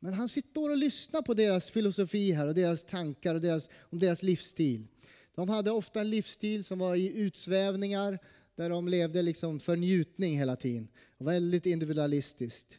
Men 0.00 0.12
han 0.12 0.28
sitter 0.28 0.70
och 0.70 0.76
lyssnar 0.76 1.22
på 1.22 1.34
deras 1.34 1.70
filosofi 1.70 2.32
här 2.32 2.46
och 2.46 2.54
deras 2.54 2.84
tankar 2.84 3.34
och 3.34 3.40
deras, 3.40 3.68
om 3.80 3.98
deras 3.98 4.22
livsstil. 4.22 4.86
De 5.34 5.48
hade 5.48 5.70
ofta 5.70 6.00
en 6.00 6.10
livsstil 6.10 6.64
som 6.64 6.78
var 6.78 6.96
i 6.96 7.20
utsvävningar 7.20 8.18
där 8.56 8.70
de 8.70 8.88
levde 8.88 9.22
liksom 9.22 9.60
för 9.60 9.76
njutning 9.76 10.38
hela 10.38 10.56
tiden. 10.56 10.88
Väldigt 11.18 11.66
individualistiskt. 11.66 12.78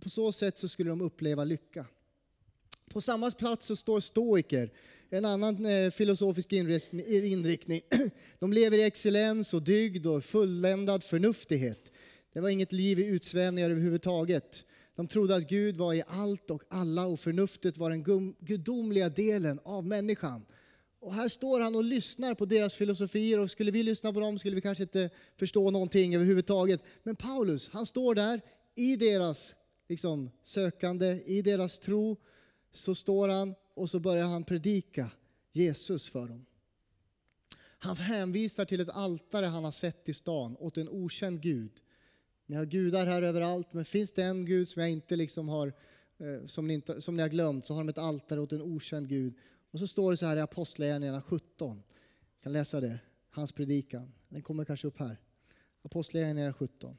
På 0.00 0.10
så 0.10 0.32
sätt 0.32 0.58
så 0.58 0.68
skulle 0.68 0.90
de 0.90 1.00
uppleva 1.00 1.44
lycka. 1.44 1.86
På 2.88 3.00
samma 3.00 3.30
plats 3.30 3.66
så 3.66 3.76
står 3.76 4.00
stoiker, 4.00 4.72
en 5.10 5.24
annan 5.24 5.66
eh, 5.66 5.90
filosofisk 5.90 6.52
inriktning. 6.52 7.80
De 8.38 8.52
lever 8.52 8.78
i 8.78 8.82
excellens 8.82 9.54
och 9.54 9.62
dygd 9.62 10.06
och 10.06 10.24
fulländad 10.24 11.04
förnuftighet. 11.04 11.92
Det 12.32 12.40
var 12.40 12.48
inget 12.48 12.72
liv 12.72 12.98
i 12.98 13.06
utsvävningar 13.06 13.70
överhuvudtaget. 13.70 14.64
De 14.94 15.08
trodde 15.08 15.36
att 15.36 15.48
Gud 15.48 15.76
var 15.76 15.94
i 15.94 16.02
allt 16.06 16.50
och 16.50 16.62
alla 16.68 17.06
och 17.06 17.20
förnuftet 17.20 17.78
var 17.78 17.90
den 17.90 18.34
gudomliga 18.40 19.08
delen 19.08 19.60
av 19.64 19.86
människan. 19.86 20.46
Och 21.00 21.14
här 21.14 21.28
står 21.28 21.60
han 21.60 21.74
och 21.74 21.84
lyssnar 21.84 22.34
på 22.34 22.44
deras 22.44 22.74
filosofier 22.74 23.38
och 23.38 23.50
skulle 23.50 23.70
vi 23.70 23.82
lyssna 23.82 24.12
på 24.12 24.20
dem 24.20 24.38
skulle 24.38 24.54
vi 24.54 24.60
kanske 24.60 24.82
inte 24.82 25.10
förstå 25.36 25.70
någonting 25.70 26.14
överhuvudtaget. 26.14 26.80
Men 27.02 27.16
Paulus, 27.16 27.68
han 27.68 27.86
står 27.86 28.14
där 28.14 28.40
i 28.74 28.96
deras 28.96 29.54
liksom, 29.88 30.30
sökande, 30.42 31.22
i 31.26 31.42
deras 31.42 31.78
tro, 31.78 32.16
så 32.72 32.94
står 32.94 33.28
han 33.28 33.54
och 33.74 33.90
så 33.90 34.00
börjar 34.00 34.26
han 34.26 34.44
predika 34.44 35.10
Jesus 35.52 36.08
för 36.08 36.28
dem. 36.28 36.46
Han 37.58 37.96
hänvisar 37.96 38.64
till 38.64 38.80
ett 38.80 38.88
altare 38.88 39.46
han 39.46 39.64
har 39.64 39.70
sett 39.70 40.08
i 40.08 40.14
stan 40.14 40.56
åt 40.56 40.76
en 40.76 40.88
okänd 40.88 41.40
Gud. 41.40 41.72
Ni 42.46 42.56
har 42.56 42.64
gudar 42.64 43.06
här 43.06 43.22
överallt, 43.22 43.72
men 43.72 43.84
finns 43.84 44.12
det 44.12 44.22
en 44.22 44.46
Gud 44.46 44.68
som 44.68 44.82
jag 44.82 44.90
inte 44.90 45.16
liksom 45.16 45.48
har, 45.48 45.72
eh, 46.18 46.46
som 46.46 46.66
ni, 46.66 46.74
inte, 46.74 47.00
som 47.00 47.16
ni 47.16 47.22
har 47.22 47.28
glömt, 47.28 47.66
så 47.66 47.74
har 47.74 47.80
de 47.80 47.88
ett 47.88 47.98
altare 47.98 48.40
åt 48.40 48.52
en 48.52 48.62
okänd 48.62 49.08
Gud. 49.08 49.34
Och 49.70 49.78
så 49.78 49.86
står 49.86 50.10
det 50.10 50.16
så 50.16 50.26
här 50.26 50.36
i 50.36 50.40
Apostlagärningarna 50.40 51.22
17. 51.22 51.82
Jag 52.34 52.42
kan 52.42 52.52
läsa 52.52 52.80
det, 52.80 52.98
hans 53.30 53.52
predikan. 53.52 54.12
Den 54.28 54.42
kommer 54.42 54.64
kanske 54.64 54.86
upp 54.86 54.98
här. 54.98 55.16
Apostlagärningarna 55.82 56.52
17. 56.52 56.98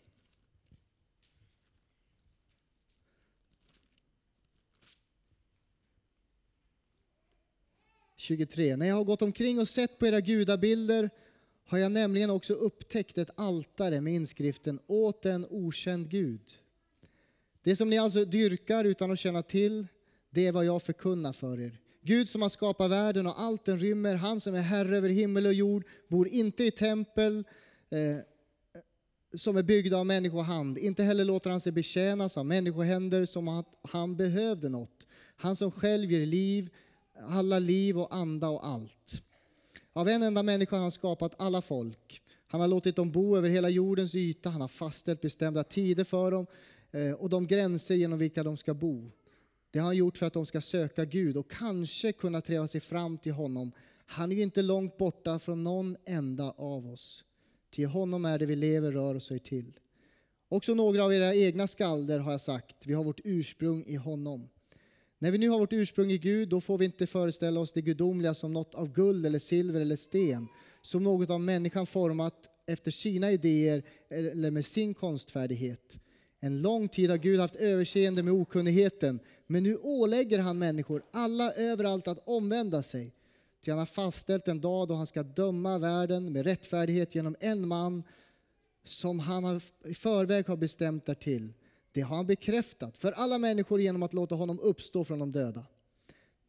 23. 8.30 8.76
När 8.76 8.88
jag 8.88 8.96
har 8.96 9.04
gått 9.04 9.22
omkring 9.22 9.60
och 9.60 9.68
sett 9.68 10.00
på 10.00 10.08
era 10.08 10.22
gudabilder 10.22 11.10
har 11.66 11.78
jag 11.78 11.92
nämligen 11.92 12.30
också 12.30 12.54
upptäckt 12.54 13.18
ett 13.18 13.30
altare 13.36 14.02
med 14.02 14.14
inskriften 14.14 14.80
åt 14.88 15.26
en 15.26 15.46
okänd 15.50 16.10
Gud. 16.10 16.42
Det 17.64 17.76
som 17.76 17.90
ni 17.90 17.98
alltså 17.98 18.26
dyrkar 18.26 18.84
utan 18.84 19.12
att 19.12 19.20
känna 19.20 19.42
till, 19.42 19.88
det 20.30 20.48
är 20.48 20.52
vad 20.52 20.66
jag 20.66 20.84
förkunnar 20.84 21.34
för 21.34 21.60
er. 21.62 21.80
Gud 22.02 22.30
som 22.30 22.42
har 22.42 22.50
skapat 22.50 22.92
världen 22.92 23.28
och 23.28 23.42
allt 23.42 23.66
den 23.66 23.80
rymmer, 23.80 24.16
han 24.16 24.40
som 24.40 24.56
är 24.56 24.62
herre 24.62 24.98
över 24.98 25.10
himmel 25.10 25.46
och 25.46 25.54
jord, 25.54 25.84
bor 26.08 26.28
inte 26.28 26.64
i 26.64 26.72
tempel, 26.72 27.44
eh, 27.90 28.18
som 29.36 29.58
är 29.58 29.64
byggda 29.64 29.98
av 29.98 30.06
människohand. 30.06 30.78
Inte 30.78 31.04
heller 31.04 31.26
låter 31.26 31.50
han 31.50 31.60
sig 31.60 31.72
betjänas 31.72 32.38
av 32.38 32.46
människohänder 32.46 33.26
som 33.26 33.48
att 33.48 33.76
han 33.84 34.18
behövde 34.18 34.70
något. 34.70 35.08
Han 35.36 35.56
som 35.56 35.72
själv 35.72 36.12
ger 36.12 36.26
liv, 36.26 36.70
alla 37.28 37.60
liv 37.60 38.00
och 38.00 38.16
anda 38.16 38.50
och 38.50 38.66
allt. 38.68 39.24
Av 39.94 40.08
en 40.08 40.24
enda 40.24 40.44
människa 40.44 40.76
har 40.76 40.82
han 40.82 40.92
skapat 40.92 41.36
alla 41.38 41.62
folk. 41.62 42.22
Han 42.48 42.62
har 42.62 42.68
låtit 42.68 42.96
dem 42.96 43.12
bo 43.12 43.38
över 43.38 43.50
hela 43.50 43.70
jordens 43.70 44.16
yta. 44.16 44.50
Han 44.50 44.62
har 44.62 44.68
fastställt 44.68 45.22
bestämda 45.22 45.64
tider 45.64 46.04
för 46.04 46.32
dem 46.32 46.46
eh, 46.92 47.12
och 47.12 47.30
de 47.30 47.48
gränser 47.48 47.96
genom 47.96 48.20
vilka 48.20 48.44
de 48.44 48.58
ska 48.58 48.74
bo. 48.74 49.12
Det 49.72 49.80
har 49.80 49.86
han 49.86 49.98
gjort 49.98 50.18
för 50.18 50.26
att 50.26 50.34
de 50.34 50.46
ska 50.46 50.62
söka 50.62 51.06
Gud 51.06 51.38
och 51.38 51.52
kanske 51.52 52.12
kunna 52.12 52.42
träva 52.42 52.68
sig 52.68 52.82
fram 52.82 53.18
till 53.18 53.32
honom. 53.32 53.72
Han 54.06 54.32
är 54.32 54.36
ju 54.36 54.42
inte 54.42 54.62
långt 54.62 54.98
borta 54.98 55.40
från 55.40 55.64
någon 55.64 55.98
enda 56.06 56.52
av 56.52 56.88
oss. 56.88 57.24
Till 57.72 57.88
honom 57.88 58.26
är 58.26 58.40
det 58.40 58.46
vi 58.46 58.56
lever, 58.56 58.92
rör 58.92 59.16
oss 59.16 59.32
och 59.32 59.36
är 59.36 59.40
till. 59.40 59.74
Också 60.50 60.74
några 60.74 61.04
av 61.04 61.14
era 61.14 61.36
egna 61.36 61.68
skalder 61.68 62.20
har 62.20 62.32
jag 62.32 62.42
sagt, 62.42 62.88
vi 62.88 62.94
har 62.94 63.04
vårt 63.04 63.20
ursprung 63.24 63.86
i 63.86 63.96
honom. 63.96 64.50
När 65.22 65.32
vi 65.32 65.38
nu 65.38 65.50
har 65.50 65.60
vårt 65.60 65.74
ursprung 65.74 66.12
i 66.12 66.18
Gud, 66.18 66.50
då 66.50 66.62
får 66.62 66.78
vi 66.78 66.86
inte 66.86 67.08
föreställa 67.08 67.60
oss 67.60 67.72
det 67.72 67.82
gudomliga 67.82 68.34
som 68.34 68.54
något 68.54 68.76
av 68.76 68.94
guld 68.94 69.26
eller 69.26 69.40
silver 69.40 69.82
eller 69.82 69.96
sten, 69.96 70.48
som 70.82 71.04
något 71.04 71.30
av 71.30 71.42
människan 71.42 71.86
format 71.86 72.50
efter 72.68 72.92
sina 72.92 73.32
idéer 73.32 73.84
eller 74.10 74.52
med 74.52 74.66
sin 74.66 74.94
konstfärdighet. 74.94 76.00
En 76.40 76.62
lång 76.62 76.88
tid 76.88 77.10
har 77.10 77.18
Gud 77.18 77.40
haft 77.40 77.56
överseende 77.56 78.24
med 78.24 78.34
okunnigheten, 78.34 79.20
men 79.48 79.64
nu 79.64 79.78
ålägger 79.78 80.40
han 80.40 80.60
människor, 80.60 81.04
alla 81.14 81.52
överallt, 81.52 82.08
att 82.08 82.28
omvända 82.28 82.82
sig. 82.82 83.14
Ty 83.66 83.72
han 83.72 83.80
har 83.80 83.86
fastställt 83.86 84.48
en 84.48 84.62
dag 84.62 84.88
då 84.88 84.94
han 84.94 85.08
ska 85.08 85.24
döma 85.24 85.78
världen 85.78 86.34
med 86.34 86.46
rättfärdighet 86.46 87.16
genom 87.16 87.36
en 87.40 87.68
man 87.68 88.04
som 88.84 89.20
han 89.20 89.62
i 89.86 89.94
förväg 89.94 90.48
har 90.48 90.58
bestämt 90.58 91.06
därtill. 91.06 91.54
Det 91.92 92.02
har 92.02 92.16
han 92.16 92.28
bekräftat 92.28 92.98
för 92.98 93.12
alla 93.12 93.38
människor 93.38 93.82
genom 93.82 94.04
att 94.04 94.14
låta 94.14 94.36
honom 94.36 94.60
uppstå 94.60 95.06
från 95.06 95.20
de 95.20 95.32
döda. 95.32 95.66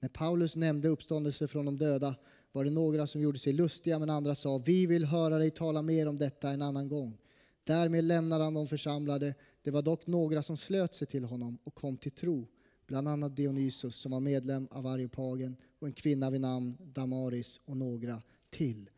När 0.00 0.08
Paulus 0.08 0.56
nämnde 0.56 0.88
uppståndelse 0.88 1.48
från 1.48 1.64
de 1.64 1.78
döda 1.78 2.14
var 2.52 2.64
det 2.64 2.70
några 2.70 3.06
som 3.06 3.20
gjorde 3.20 3.38
sig 3.38 3.52
lustiga 3.52 3.98
men 3.98 4.10
andra 4.10 4.34
sa 4.34 4.58
vi 4.58 4.86
vill 4.86 5.04
höra 5.04 5.38
dig 5.38 5.50
tala 5.50 5.82
mer 5.82 6.08
om 6.08 6.18
detta 6.18 6.50
en 6.50 6.62
annan 6.62 6.88
gång. 6.88 7.18
Därmed 7.64 8.04
lämnade 8.04 8.44
han 8.44 8.54
de 8.54 8.66
församlade. 8.66 9.34
Det 9.62 9.70
var 9.70 9.82
dock 9.82 10.06
några 10.06 10.42
som 10.42 10.56
slöt 10.56 10.94
sig 10.94 11.06
till 11.06 11.24
honom 11.24 11.58
och 11.64 11.74
kom 11.74 11.96
till 11.96 12.12
tro 12.12 12.46
bland 12.86 13.08
annat 13.08 13.36
Dionysos 13.36 13.96
som 13.96 14.12
var 14.12 14.20
medlem 14.20 14.68
av 14.70 14.86
Areopagen 14.86 15.56
och 15.78 15.86
en 15.86 15.92
kvinna 15.92 16.30
vid 16.30 16.40
namn 16.40 16.76
Damaris 16.80 17.60
och 17.64 17.76
några 17.76 18.22
till. 18.50 18.90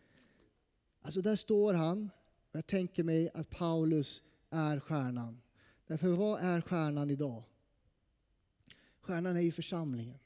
Alltså 1.03 1.21
där 1.21 1.37
står 1.37 1.75
han 1.75 2.11
och 2.51 2.57
jag 2.57 2.67
tänker 2.67 3.05
mig 3.05 3.31
att 3.35 3.51
Paulus 3.51 4.23
är 4.51 4.81
stjärnan. 4.81 5.41
Därför 5.87 6.09
vad 6.09 6.41
är 6.41 6.61
stjärnan 6.61 7.11
idag? 7.11 7.43
Stjärnan 9.01 9.37
är 9.37 9.41
ju 9.41 9.53
församlingen. 9.53 10.19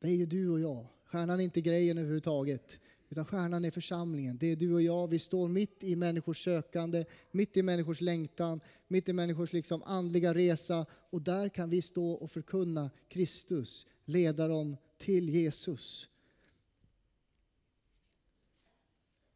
Det 0.00 0.08
är 0.08 0.14
ju 0.14 0.26
du 0.26 0.48
och 0.48 0.60
jag. 0.60 0.86
Stjärnan 1.04 1.40
är 1.40 1.44
inte 1.44 1.60
grejen 1.60 1.98
överhuvudtaget. 1.98 2.78
Utan 3.08 3.24
stjärnan 3.24 3.64
är 3.64 3.70
församlingen. 3.70 4.38
Det 4.38 4.46
är 4.46 4.56
du 4.56 4.74
och 4.74 4.82
jag. 4.82 5.08
Vi 5.08 5.18
står 5.18 5.48
mitt 5.48 5.84
i 5.84 5.96
människors 5.96 6.44
sökande, 6.44 7.04
mitt 7.30 7.56
i 7.56 7.62
människors 7.62 8.00
längtan, 8.00 8.60
mitt 8.88 9.08
i 9.08 9.12
människors 9.12 9.52
liksom 9.52 9.82
andliga 9.82 10.34
resa. 10.34 10.86
Och 10.90 11.22
där 11.22 11.48
kan 11.48 11.70
vi 11.70 11.82
stå 11.82 12.12
och 12.12 12.30
förkunna 12.30 12.90
Kristus, 13.08 13.86
leda 14.04 14.48
dem 14.48 14.76
till 14.98 15.28
Jesus. 15.28 16.08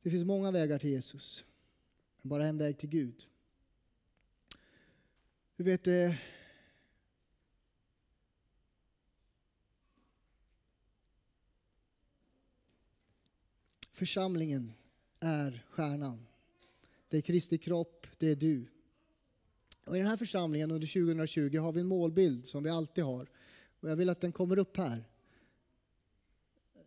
Det 0.03 0.11
finns 0.11 0.25
många 0.25 0.51
vägar 0.51 0.79
till 0.79 0.91
Jesus, 0.91 1.45
men 2.23 2.29
bara 2.29 2.47
en 2.47 2.59
väg 2.59 2.79
till 2.79 2.89
Gud. 2.89 3.27
Du 5.57 5.65
vet, 5.65 5.87
eh, 5.87 6.15
Församlingen 13.93 14.73
är 15.21 15.65
stjärnan. 15.71 16.27
Det 17.09 17.17
är 17.17 17.21
Kristi 17.21 17.59
kropp, 17.59 18.07
det 18.19 18.27
är 18.27 18.37
du. 18.37 18.67
Och 19.85 19.97
I 19.97 19.99
den 19.99 20.09
här 20.09 20.17
församlingen 20.17 20.71
under 20.71 20.87
2020 20.87 21.59
har 21.59 21.73
vi 21.73 21.81
en 21.81 21.87
målbild 21.87 22.47
som 22.47 22.63
vi 22.63 22.71
alltid 22.71 23.05
har. 23.05 23.29
Och 23.81 23.91
jag 23.91 23.97
vill 23.97 24.09
att 24.09 24.21
den 24.21 24.33
kommer 24.33 24.59
upp 24.59 24.77
här. 24.77 25.05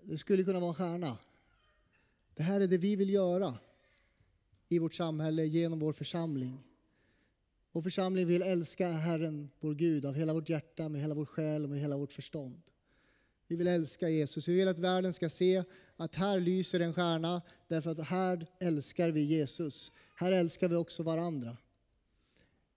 Det 0.04 0.18
skulle 0.18 0.44
kunna 0.44 0.60
vara 0.60 0.70
en 0.70 0.76
stjärna. 0.76 1.18
Det 2.34 2.44
här 2.44 2.62
är 2.62 2.68
det 2.68 2.78
vi 2.78 2.96
vill 2.96 3.10
göra 3.10 3.58
i 4.70 4.80
vårt 4.80 4.94
samhälle 4.94 5.46
genom 5.46 5.80
vår 5.80 5.94
församling. 5.94 6.67
Vår 7.78 7.82
församling 7.82 8.28
vill 8.28 8.42
älska 8.42 8.90
Herren, 8.90 9.50
vår 9.60 9.74
Gud, 9.74 10.06
av 10.06 10.16
hela 10.16 10.34
vårt 10.34 10.50
hjärta, 10.50 10.90
med 10.90 11.02
hela 11.02 11.14
vår 11.14 11.26
själ 11.26 11.64
och 11.64 11.70
med 11.70 11.80
hela 11.80 11.98
vårt 11.98 12.14
förstånd. 12.14 12.62
Vi 13.48 13.56
vill 13.56 13.68
älska 13.68 14.10
Jesus. 14.10 14.48
Vi 14.48 14.56
vill 14.56 14.68
att 14.68 14.80
världen 14.80 15.14
ska 15.14 15.30
se 15.30 15.64
att 15.96 16.16
här 16.16 16.40
lyser 16.40 16.80
en 16.80 16.94
stjärna 16.94 17.42
därför 17.68 17.92
att 17.92 18.00
här 18.00 18.48
älskar 18.60 19.10
vi 19.10 19.22
Jesus. 19.22 19.92
Här 20.16 20.32
älskar 20.32 20.70
vi 20.70 20.76
också 20.76 21.04
varandra. 21.04 21.58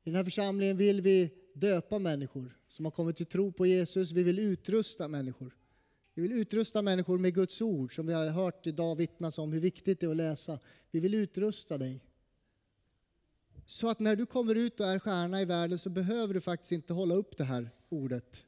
I 0.05 0.11
den 0.11 0.15
här 0.15 0.25
församlingen 0.25 0.77
vill 0.77 1.01
vi 1.01 1.31
döpa 1.55 1.99
människor 1.99 2.59
som 2.69 2.85
har 2.85 2.93
kommit 2.93 3.17
till 3.17 3.27
tro 3.27 3.53
på 3.53 3.67
Jesus. 3.67 4.13
Vi 4.13 4.23
vill 4.23 4.39
utrusta 4.39 5.09
människor. 5.09 5.57
Vi 6.15 6.23
vill 6.23 6.33
utrusta 6.33 6.83
människor 6.83 7.19
med 7.19 7.35
Guds 7.35 7.61
ord 7.61 7.95
som 7.95 8.07
vi 8.07 8.13
har 8.13 8.31
hört 8.31 8.67
idag 8.67 8.97
vittnas 8.97 9.39
om 9.39 9.53
hur 9.53 9.61
viktigt 9.61 10.01
det 10.01 10.07
är 10.07 10.11
att 10.11 10.17
läsa. 10.17 10.59
Vi 10.91 11.01
vill 11.01 11.15
utrusta 11.15 11.79
dig. 11.79 12.01
Så 13.71 13.89
att 13.89 14.01
när 14.01 14.17
du 14.17 14.27
kommer 14.27 14.55
ut 14.55 14.81
och 14.81 14.87
är 14.87 14.99
stjärna 14.99 15.43
i 15.43 15.45
världen 15.45 15.79
så 15.79 15.91
behöver 15.91 16.35
du 16.35 16.41
faktiskt 16.41 16.73
inte 16.73 16.93
hålla 16.93 17.15
upp 17.15 17.37
det 17.37 17.45
här 17.45 17.71
ordet. 17.89 18.45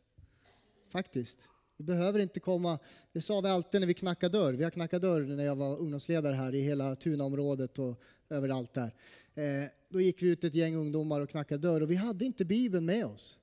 Faktiskt. 0.92 1.38
Du 1.76 1.84
behöver 1.84 2.20
inte 2.20 2.40
komma, 2.40 2.78
det 3.12 3.22
sa 3.22 3.40
vi 3.40 3.48
alltid 3.48 3.80
när 3.80 3.88
vi 3.88 3.94
knackade 3.94 4.38
dörr. 4.38 4.52
Vi 4.52 4.64
har 4.64 4.70
knackat 4.70 5.02
dörr 5.02 5.20
när 5.20 5.44
jag 5.44 5.56
var 5.56 5.78
ungdomsledare 5.78 6.34
här 6.34 6.54
i 6.54 6.60
hela 6.60 6.96
Tunaområdet 6.96 7.78
och 7.78 8.02
överallt 8.30 8.74
där. 8.74 8.94
Eh, 9.34 9.68
då 9.88 10.00
gick 10.00 10.22
vi 10.22 10.30
ut 10.30 10.44
ett 10.44 10.54
gäng 10.54 10.76
ungdomar 10.76 11.20
och 11.20 11.30
knackade 11.30 11.68
dörr 11.68 11.80
och 11.80 11.90
vi 11.90 11.96
hade 11.96 12.24
inte 12.24 12.44
Bibeln 12.44 12.86
med 12.86 13.06
oss. 13.06 13.38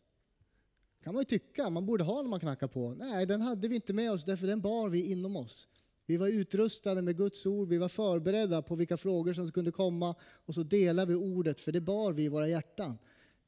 kan 1.04 1.14
man 1.14 1.22
ju 1.22 1.26
tycka, 1.26 1.70
man 1.70 1.86
borde 1.86 2.04
ha 2.04 2.22
när 2.22 2.30
man 2.30 2.40
knackar 2.40 2.68
på. 2.68 2.90
Nej, 2.90 3.26
den 3.26 3.42
hade 3.42 3.68
vi 3.68 3.76
inte 3.76 3.94
med 3.94 4.12
oss 4.12 4.26
därför 4.26 4.48
den 4.48 4.62
bar 4.62 4.90
vi 4.90 5.12
inom 5.12 5.36
oss. 5.36 5.68
Vi 6.10 6.18
var 6.18 6.28
utrustade 6.28 7.02
med 7.02 7.18
Guds 7.18 7.46
ord, 7.46 7.70
vi 7.70 7.78
var 7.78 7.90
förberedda 7.90 8.62
på 8.62 8.76
vilka 8.76 8.98
frågor 8.98 9.34
som 9.34 9.52
kunde 9.52 9.72
komma 9.72 10.16
och 10.46 10.56
så 10.56 10.64
delade 10.64 11.12
vi 11.12 11.16
ordet 11.16 11.62
för 11.62 11.72
det 11.72 11.82
bar 11.82 12.14
vi 12.14 12.24
i 12.24 12.28
våra 12.28 12.48
hjärtan. 12.48 12.98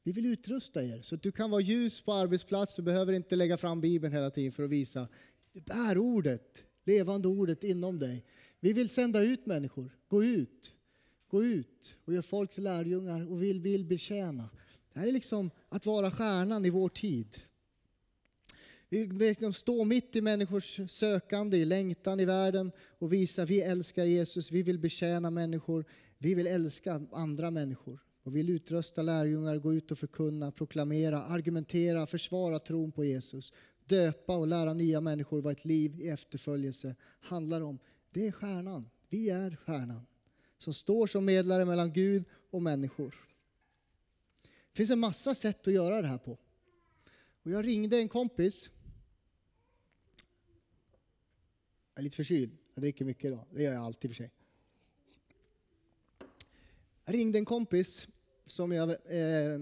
Vi 0.02 0.12
vill 0.12 0.26
utrusta 0.26 0.84
er 0.84 1.02
så 1.02 1.14
att 1.14 1.22
du 1.22 1.32
kan 1.32 1.50
vara 1.50 1.60
ljus 1.60 2.00
på 2.00 2.12
arbetsplats. 2.12 2.76
Du 2.76 2.82
behöver 2.82 3.12
inte 3.12 3.36
lägga 3.36 3.58
fram 3.58 3.80
Bibeln 3.80 4.14
hela 4.14 4.30
tiden 4.30 4.52
för 4.52 4.62
att 4.62 4.70
visa. 4.70 5.08
Du 5.52 5.60
bär 5.60 5.98
ordet, 5.98 6.62
levande 6.84 7.28
ordet 7.28 7.64
inom 7.64 7.98
dig. 7.98 8.24
Vi 8.60 8.72
vill 8.72 8.88
sända 8.88 9.22
ut 9.22 9.46
människor. 9.46 9.90
Gå 10.08 10.24
ut. 10.24 10.72
Gå 11.28 11.44
ut 11.44 11.94
och 12.04 12.14
gör 12.14 12.22
folk 12.22 12.54
till 12.54 12.64
lärjungar 12.64 13.30
och 13.30 13.42
vill, 13.42 13.60
vill 13.60 13.84
betjäna. 13.84 14.50
Det 14.92 15.00
här 15.00 15.06
är 15.06 15.12
liksom 15.12 15.50
att 15.68 15.86
vara 15.86 16.10
stjärnan 16.10 16.64
i 16.64 16.70
vår 16.70 16.88
tid. 16.88 17.36
Vi 18.92 19.34
står 19.34 19.52
stå 19.52 19.84
mitt 19.84 20.16
i 20.16 20.20
människors 20.20 20.80
sökande, 20.88 21.56
i 21.56 21.64
längtan 21.64 22.20
i 22.20 22.24
världen 22.24 22.72
och 22.98 23.12
visa 23.12 23.42
att 23.42 23.50
vi 23.50 23.60
älskar 23.60 24.04
Jesus, 24.04 24.50
vi 24.50 24.62
vill 24.62 24.78
betjäna 24.78 25.30
människor, 25.30 25.84
vi 26.18 26.34
vill 26.34 26.46
älska 26.46 27.06
andra 27.12 27.50
människor 27.50 27.98
och 28.22 28.36
vill 28.36 28.50
utrusta 28.50 29.02
lärjungar, 29.02 29.58
gå 29.58 29.74
ut 29.74 29.90
och 29.90 29.98
förkunna, 29.98 30.52
proklamera, 30.52 31.22
argumentera, 31.22 32.06
försvara 32.06 32.58
tron 32.58 32.92
på 32.92 33.04
Jesus, 33.04 33.52
döpa 33.86 34.36
och 34.36 34.46
lära 34.46 34.74
nya 34.74 35.00
människor 35.00 35.42
vad 35.42 35.52
ett 35.52 35.64
liv 35.64 36.00
i 36.00 36.08
efterföljelse 36.08 36.94
handlar 37.20 37.60
om. 37.60 37.78
Det 38.10 38.26
är 38.26 38.32
stjärnan. 38.32 38.90
Vi 39.08 39.30
är 39.30 39.56
stjärnan 39.56 40.06
som 40.58 40.74
står 40.74 41.06
som 41.06 41.24
medlare 41.24 41.64
mellan 41.64 41.92
Gud 41.92 42.24
och 42.50 42.62
människor. 42.62 43.14
Det 44.42 44.76
finns 44.76 44.90
en 44.90 44.98
massa 44.98 45.34
sätt 45.34 45.68
att 45.68 45.74
göra 45.74 46.02
det 46.02 46.08
här 46.08 46.18
på. 46.18 46.38
Och 47.42 47.50
jag 47.50 47.66
ringde 47.66 47.98
en 47.98 48.08
kompis. 48.08 48.70
Jag 51.94 52.00
är 52.00 52.02
lite 52.02 52.16
förkyld. 52.16 52.52
Jag 52.74 52.82
dricker 52.82 53.04
mycket 53.04 53.24
idag. 53.24 53.44
Det 53.50 53.62
gör 53.62 53.72
jag 53.72 53.82
alltid 53.82 54.10
för 54.10 54.16
sig. 54.16 54.30
Jag 57.04 57.14
ringde 57.14 57.38
en 57.38 57.44
kompis 57.44 58.08
som 58.46 58.72
jag 58.72 58.90
eh, 58.90 59.60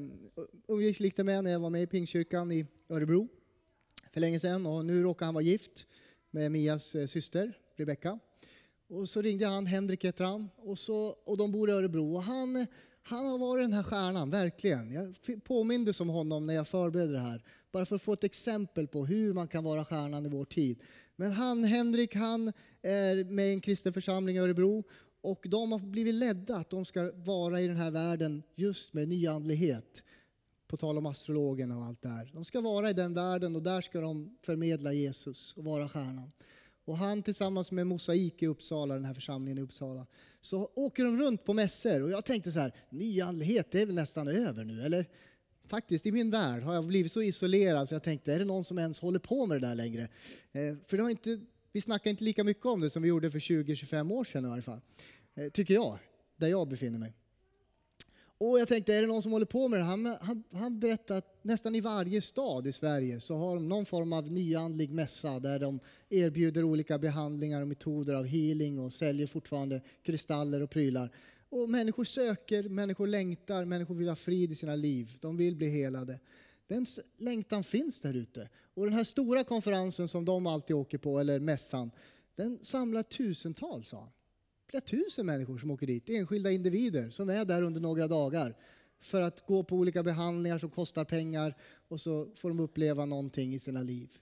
umgicks 0.68 1.00
lite 1.00 1.24
med 1.24 1.44
när 1.44 1.50
jag 1.50 1.60
var 1.60 1.70
med 1.70 1.82
i 1.82 1.86
Pingstkyrkan 1.86 2.52
i 2.52 2.66
Örebro 2.88 3.28
för 4.12 4.20
länge 4.20 4.40
sedan. 4.40 4.66
Och 4.66 4.86
nu 4.86 5.02
råkar 5.02 5.26
han 5.26 5.34
vara 5.34 5.44
gift 5.44 5.86
med 6.30 6.52
Mias 6.52 6.94
eh, 6.94 7.06
syster 7.06 7.52
Rebecka. 7.76 8.18
Och 8.88 9.08
så 9.08 9.22
ringde 9.22 9.46
han, 9.46 9.66
Henrik 9.66 10.04
heter 10.04 10.24
han, 10.24 10.50
och, 10.56 10.78
så, 10.78 11.16
och 11.24 11.36
de 11.36 11.52
bor 11.52 11.70
i 11.70 11.72
Örebro. 11.72 12.14
Och 12.14 12.22
han, 12.22 12.66
han 13.02 13.26
har 13.26 13.38
varit 13.38 13.64
den 13.64 13.72
här 13.72 13.82
stjärnan, 13.82 14.30
verkligen. 14.30 14.92
Jag 14.92 15.14
påmindes 15.44 16.00
om 16.00 16.08
honom 16.08 16.46
när 16.46 16.54
jag 16.54 16.68
förberedde 16.68 17.12
det 17.12 17.18
här. 17.18 17.44
Bara 17.72 17.86
för 17.86 17.96
att 17.96 18.02
få 18.02 18.12
ett 18.12 18.24
exempel 18.24 18.86
på 18.86 19.06
hur 19.06 19.32
man 19.32 19.48
kan 19.48 19.64
vara 19.64 19.84
stjärnan 19.84 20.26
i 20.26 20.28
vår 20.28 20.44
tid. 20.44 20.78
Men 21.20 21.32
han, 21.32 21.64
Henrik, 21.64 22.14
han 22.14 22.52
är 22.82 23.24
med 23.24 23.48
i 23.48 23.52
en 23.52 23.60
kristen 23.60 23.92
församling 23.92 24.36
i 24.36 24.38
Örebro 24.38 24.84
Och 25.22 25.46
de 25.48 25.72
har 25.72 25.78
blivit 25.78 26.14
ledda 26.14 26.56
att 26.56 26.70
de 26.70 26.84
ska 26.84 27.12
vara 27.14 27.60
i 27.60 27.66
den 27.68 27.76
här 27.76 27.90
världen 27.90 28.42
just 28.54 28.92
med 28.92 29.08
nyandlighet. 29.08 30.02
På 30.66 30.76
tal 30.76 30.98
om 30.98 31.06
astrologerna 31.06 31.76
och 31.78 31.84
allt 31.84 32.02
det 32.02 32.08
här. 32.08 32.30
De 32.32 32.44
ska 32.44 32.60
vara 32.60 32.90
i 32.90 32.92
den 32.92 33.14
världen 33.14 33.56
och 33.56 33.62
där 33.62 33.80
ska 33.80 34.00
de 34.00 34.36
förmedla 34.42 34.92
Jesus 34.92 35.56
och 35.56 35.64
vara 35.64 35.88
stjärnan. 35.88 36.32
Och 36.84 36.96
han 36.96 37.22
tillsammans 37.22 37.72
med 37.72 37.86
Mosaik 37.86 38.42
i 38.42 38.46
Uppsala, 38.46 38.94
den 38.94 39.04
här 39.04 39.14
församlingen 39.14 39.58
i 39.58 39.62
Uppsala, 39.62 40.06
så 40.40 40.70
åker 40.74 41.04
de 41.04 41.18
runt 41.18 41.44
på 41.44 41.54
mässor. 41.54 42.02
Och 42.02 42.10
jag 42.10 42.24
tänkte 42.24 42.52
så 42.52 42.60
här, 42.60 42.74
nyandlighet 42.90 43.70
det 43.70 43.82
är 43.82 43.86
väl 43.86 43.94
nästan 43.94 44.28
över 44.28 44.64
nu, 44.64 44.82
eller? 44.82 45.06
Faktiskt, 45.70 46.06
i 46.06 46.12
min 46.12 46.30
värld 46.30 46.62
har 46.62 46.74
jag 46.74 46.86
blivit 46.86 47.12
så 47.12 47.22
isolerad 47.22 47.88
så 47.88 47.94
jag 47.94 48.02
tänkte, 48.02 48.34
är 48.34 48.38
det 48.38 48.44
någon 48.44 48.64
som 48.64 48.78
ens 48.78 49.00
håller 49.00 49.18
på 49.18 49.46
med 49.46 49.60
det 49.60 49.66
där 49.68 49.74
längre? 49.74 50.02
Eh, 50.52 50.74
för 50.86 50.96
det 50.96 51.02
har 51.02 51.10
inte, 51.10 51.40
vi 51.72 51.80
snackar 51.80 52.10
inte 52.10 52.24
lika 52.24 52.44
mycket 52.44 52.66
om 52.66 52.80
det 52.80 52.90
som 52.90 53.02
vi 53.02 53.08
gjorde 53.08 53.30
för 53.30 53.38
20-25 53.38 54.12
år 54.12 54.24
sedan 54.24 54.44
i 54.44 54.48
alla 54.48 54.62
fall. 54.62 54.80
Eh, 55.34 55.48
tycker 55.48 55.74
jag, 55.74 55.98
där 56.36 56.48
jag 56.48 56.68
befinner 56.68 56.98
mig. 56.98 57.14
Och 58.38 58.60
jag 58.60 58.68
tänkte, 58.68 58.94
är 58.94 59.00
det 59.00 59.06
någon 59.06 59.22
som 59.22 59.32
håller 59.32 59.46
på 59.46 59.68
med 59.68 59.80
det? 59.80 59.84
Han, 59.84 60.16
han, 60.20 60.42
han 60.52 60.80
berättade 60.80 61.18
att 61.18 61.44
nästan 61.44 61.74
i 61.74 61.80
varje 61.80 62.22
stad 62.22 62.66
i 62.66 62.72
Sverige 62.72 63.20
så 63.20 63.36
har 63.36 63.54
de 63.54 63.68
någon 63.68 63.86
form 63.86 64.12
av 64.12 64.32
nyandlig 64.32 64.90
mässa 64.90 65.40
där 65.40 65.58
de 65.58 65.80
erbjuder 66.08 66.64
olika 66.64 66.98
behandlingar 66.98 67.62
och 67.62 67.68
metoder 67.68 68.14
av 68.14 68.26
healing 68.26 68.78
och 68.78 68.92
säljer 68.92 69.26
fortfarande 69.26 69.80
kristaller 70.02 70.62
och 70.62 70.70
prylar. 70.70 71.10
Och 71.50 71.70
människor 71.70 72.04
söker, 72.04 72.68
människor 72.68 73.06
längtar, 73.06 73.64
människor 73.64 73.94
vill 73.94 74.08
ha 74.08 74.16
frid 74.16 74.52
i 74.52 74.54
sina 74.54 74.74
liv. 74.74 75.16
De 75.20 75.36
vill 75.36 75.56
bli 75.56 75.68
helade. 75.68 76.20
Den 76.66 76.86
längtan 77.16 77.64
finns 77.64 78.00
där 78.00 78.14
ute. 78.14 78.48
Och 78.74 78.84
den 78.84 78.94
här 78.94 79.04
stora 79.04 79.44
konferensen 79.44 80.08
som 80.08 80.24
de 80.24 80.46
alltid 80.46 80.76
åker 80.76 80.98
på, 80.98 81.18
eller 81.18 81.40
mässan, 81.40 81.90
den 82.36 82.58
samlar 82.62 83.02
tusentals, 83.02 83.88
sa 83.88 84.00
han 84.00 84.10
flera 84.70 84.80
tusen 84.80 85.26
människor 85.26 85.58
som 85.58 85.70
åker 85.70 85.86
dit, 85.86 86.10
enskilda 86.10 86.50
individer 86.50 87.10
som 87.10 87.28
är 87.28 87.44
där 87.44 87.62
under 87.62 87.80
några 87.80 88.08
dagar 88.08 88.56
för 89.00 89.20
att 89.20 89.46
gå 89.46 89.62
på 89.62 89.76
olika 89.76 90.02
behandlingar 90.02 90.58
som 90.58 90.70
kostar 90.70 91.04
pengar 91.04 91.56
och 91.88 92.00
så 92.00 92.28
får 92.36 92.48
de 92.48 92.60
uppleva 92.60 93.04
någonting 93.06 93.54
i 93.54 93.60
sina 93.60 93.82
liv. 93.82 94.18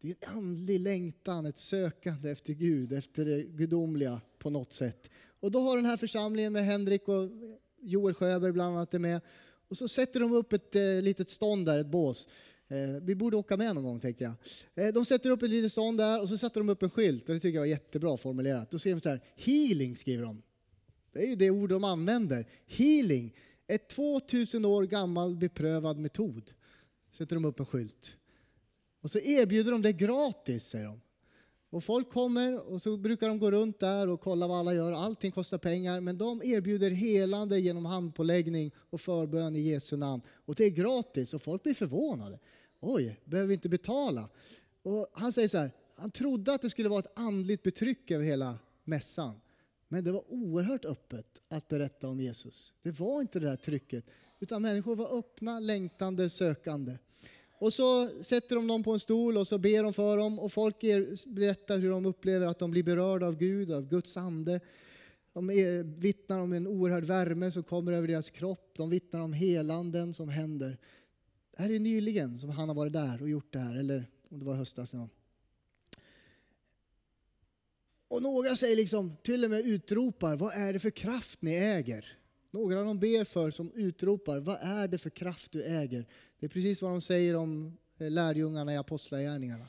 Det 0.00 0.08
är 0.08 0.16
en 0.20 0.36
andlig 0.36 0.80
längtan, 0.80 1.46
ett 1.46 1.58
sökande 1.58 2.30
efter 2.30 2.52
Gud, 2.52 2.92
efter 2.92 3.24
det 3.24 3.42
gudomliga 3.42 4.20
på 4.38 4.50
något 4.50 4.72
sätt. 4.72 5.10
Och 5.40 5.50
då 5.50 5.60
har 5.60 5.76
den 5.76 5.86
här 5.86 5.96
församlingen 5.96 6.52
med 6.52 6.64
Henrik 6.64 7.08
och 7.08 7.28
Joel 7.80 8.14
Sjöberg 8.14 8.52
bland 8.52 8.76
annat 8.76 8.94
är 8.94 8.98
med. 8.98 9.20
Och 9.68 9.76
så 9.76 9.88
sätter 9.88 10.20
de 10.20 10.32
upp 10.32 10.52
ett 10.52 10.76
eh, 10.76 11.02
litet 11.02 11.30
stånd 11.30 11.66
där, 11.66 11.78
ett 11.78 11.86
bås. 11.86 12.28
Eh, 12.68 13.02
vi 13.02 13.14
borde 13.14 13.36
åka 13.36 13.56
med 13.56 13.74
någon 13.74 13.84
gång 13.84 14.00
tänkte 14.00 14.24
jag. 14.24 14.34
Eh, 14.86 14.92
de 14.92 15.04
sätter 15.04 15.30
upp 15.30 15.42
ett 15.42 15.50
litet 15.50 15.72
stånd 15.72 15.98
där 15.98 16.20
och 16.22 16.28
så 16.28 16.36
sätter 16.36 16.60
de 16.60 16.68
upp 16.68 16.82
en 16.82 16.90
skylt 16.90 17.28
och 17.28 17.34
det 17.34 17.40
tycker 17.40 17.54
jag 17.54 17.62
var 17.62 17.66
jättebra 17.66 18.16
formulerat. 18.16 18.70
Då 18.70 18.78
ser 18.78 18.90
de 18.90 19.00
så 19.00 19.08
här, 19.08 19.20
healing 19.36 19.96
skriver 19.96 20.24
de. 20.24 20.42
Det 21.12 21.18
är 21.18 21.26
ju 21.26 21.34
det 21.34 21.50
ord 21.50 21.70
de 21.70 21.84
använder. 21.84 22.46
Healing, 22.66 23.34
ett 23.66 23.88
2000 23.88 24.64
år 24.64 24.84
gammal 24.84 25.36
beprövad 25.36 25.98
metod. 25.98 26.50
Sätter 27.12 27.36
de 27.36 27.44
upp 27.44 27.60
en 27.60 27.66
skylt. 27.66 28.16
Och 29.00 29.10
så 29.10 29.18
erbjuder 29.18 29.72
de 29.72 29.82
det 29.82 29.92
gratis 29.92 30.64
säger 30.64 30.86
de. 30.86 31.00
Och 31.70 31.84
folk 31.84 32.10
kommer 32.10 32.72
och 32.72 32.82
så 32.82 32.96
brukar 32.96 33.28
de 33.28 33.38
gå 33.38 33.50
runt 33.50 33.80
där 33.80 34.08
och 34.08 34.20
kolla 34.20 34.48
vad 34.48 34.58
alla 34.58 34.74
gör. 34.74 34.92
Allting 34.92 35.32
kostar 35.32 35.58
pengar 35.58 36.00
men 36.00 36.18
de 36.18 36.42
erbjuder 36.44 36.90
helande 36.90 37.60
genom 37.60 37.84
handpåläggning 37.84 38.72
och 38.90 39.00
förbön 39.00 39.56
i 39.56 39.60
Jesu 39.60 39.96
namn. 39.96 40.22
Och 40.46 40.54
det 40.54 40.64
är 40.64 40.70
gratis 40.70 41.34
och 41.34 41.42
folk 41.42 41.62
blir 41.62 41.74
förvånade. 41.74 42.38
Oj, 42.80 43.20
behöver 43.24 43.48
vi 43.48 43.54
inte 43.54 43.68
betala? 43.68 44.28
Och 44.82 45.06
han 45.12 45.32
säger 45.32 45.48
så 45.48 45.58
här, 45.58 45.72
han 45.96 46.10
trodde 46.10 46.52
att 46.52 46.62
det 46.62 46.70
skulle 46.70 46.88
vara 46.88 46.98
ett 46.98 47.18
andligt 47.18 47.62
betryck 47.62 48.10
över 48.10 48.24
hela 48.24 48.58
mässan. 48.84 49.40
Men 49.88 50.04
det 50.04 50.12
var 50.12 50.32
oerhört 50.32 50.84
öppet 50.84 51.42
att 51.48 51.68
berätta 51.68 52.08
om 52.08 52.20
Jesus. 52.20 52.74
Det 52.82 52.90
var 52.90 53.20
inte 53.20 53.40
det 53.40 53.46
där 53.46 53.56
trycket, 53.56 54.04
utan 54.40 54.62
människor 54.62 54.96
var 54.96 55.18
öppna, 55.18 55.60
längtande, 55.60 56.30
sökande. 56.30 56.98
Och 57.60 57.72
så 57.72 58.08
sätter 58.22 58.56
de 58.56 58.66
dem 58.66 58.82
på 58.82 58.92
en 58.92 59.00
stol 59.00 59.36
och 59.36 59.46
så 59.46 59.58
ber 59.58 59.82
de 59.82 59.92
för 59.92 60.16
dem 60.16 60.38
och 60.38 60.52
folk 60.52 60.76
berättar 61.26 61.78
hur 61.78 61.90
de 61.90 62.06
upplever 62.06 62.46
att 62.46 62.58
de 62.58 62.70
blir 62.70 62.82
berörda 62.82 63.26
av 63.26 63.36
Gud, 63.36 63.72
av 63.72 63.88
Guds 63.88 64.16
ande. 64.16 64.60
De 65.32 65.48
vittnar 65.98 66.38
om 66.38 66.52
en 66.52 66.66
oerhörd 66.66 67.04
värme 67.04 67.50
som 67.50 67.62
kommer 67.62 67.92
över 67.92 68.08
deras 68.08 68.30
kropp. 68.30 68.74
De 68.76 68.90
vittnar 68.90 69.20
om 69.20 69.32
helanden 69.32 70.14
som 70.14 70.28
händer. 70.28 70.78
Det 71.56 71.62
här 71.62 71.70
är 71.70 71.78
nyligen 71.78 72.38
som 72.38 72.50
han 72.50 72.68
har 72.68 72.76
varit 72.76 72.92
där 72.92 73.22
och 73.22 73.28
gjort 73.28 73.52
det 73.52 73.58
här, 73.58 73.74
eller 73.76 74.06
om 74.28 74.38
det 74.38 74.44
var 74.44 74.54
höstas. 74.54 74.94
Ja. 74.94 75.08
Och 78.08 78.22
några 78.22 78.56
säger 78.56 78.76
liksom, 78.76 79.16
till 79.22 79.44
och 79.44 79.50
med 79.50 79.66
utropar, 79.66 80.36
vad 80.36 80.54
är 80.54 80.72
det 80.72 80.78
för 80.78 80.90
kraft 80.90 81.42
ni 81.42 81.54
äger? 81.54 82.18
Några 82.58 82.82
de 82.82 82.98
ber 82.98 83.24
för 83.24 83.50
som 83.50 83.72
utropar, 83.74 84.38
vad 84.38 84.58
är 84.60 84.88
det 84.88 84.98
för 84.98 85.10
kraft 85.10 85.52
du 85.52 85.64
äger? 85.64 86.06
Det 86.38 86.46
är 86.46 86.50
precis 86.50 86.82
vad 86.82 86.90
de 86.90 87.00
säger 87.00 87.36
om 87.36 87.78
eh, 87.98 88.10
lärjungarna 88.10 88.74
i 88.74 88.76
Apostlagärningarna. 88.76 89.68